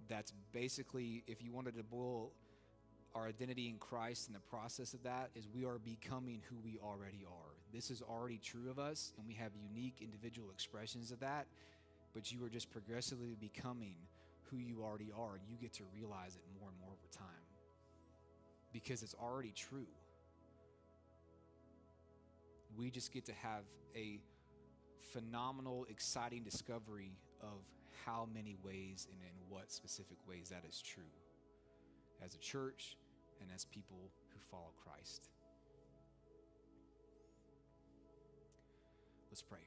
That's 0.09 0.33
basically, 0.53 1.25
if 1.27 1.43
you 1.43 1.53
wanted 1.53 1.77
to 1.77 1.83
boil 1.83 2.33
our 3.17 3.27
identity 3.27 3.69
in 3.69 3.79
Christ 3.79 4.27
and 4.27 4.37
the 4.37 4.41
process 4.41 4.93
of 4.93 5.03
that, 5.05 5.31
is 5.35 5.49
we 5.55 5.65
are 5.65 5.79
becoming 5.79 6.43
who 6.51 6.57
we 6.63 6.79
already 6.83 7.25
are. 7.27 7.55
This 7.73 7.91
is 7.91 8.03
already 8.03 8.39
true 8.39 8.71
of 8.71 8.79
us, 8.79 9.13
and 9.17 9.27
we 9.27 9.35
have 9.35 9.53
unique 9.57 9.97
individual 10.03 10.51
expressions 10.51 11.11
of 11.11 11.21
that, 11.21 11.47
but 12.15 12.31
you 12.31 12.45
are 12.45 12.51
just 12.51 12.71
progressively 12.71 13.35
becoming 13.41 13.95
who 14.51 14.59
you 14.59 14.83
already 14.83 15.11
are, 15.17 15.37
and 15.37 15.43
you 15.49 15.57
get 15.61 15.73
to 15.75 15.85
realize 15.95 16.37
it 16.37 16.43
more 16.61 16.69
and 16.69 16.79
more 16.79 16.91
over 16.91 17.09
time 17.17 17.27
because 18.73 19.03
it's 19.03 19.15
already 19.15 19.53
true. 19.57 19.89
We 22.77 22.91
just 22.91 23.13
get 23.13 23.25
to 23.27 23.33
have 23.33 23.63
a 23.95 24.19
phenomenal, 25.13 25.87
exciting 25.89 26.43
discovery 26.43 27.13
of 27.41 27.65
how 28.05 28.29
many 28.35 28.57
ways 28.63 29.09
and 29.11 29.19
in 29.23 29.55
what 29.55 29.73
specific 29.73 30.19
ways 30.29 30.51
that 30.51 30.65
is 30.69 30.83
true 30.83 31.03
as 32.23 32.35
a 32.35 32.39
church 32.39 32.97
and 33.41 33.51
as 33.55 33.65
people 33.65 34.11
who 34.33 34.41
follow 34.51 34.73
Christ. 34.83 35.29
Let's 39.31 39.43
pray. 39.43 39.66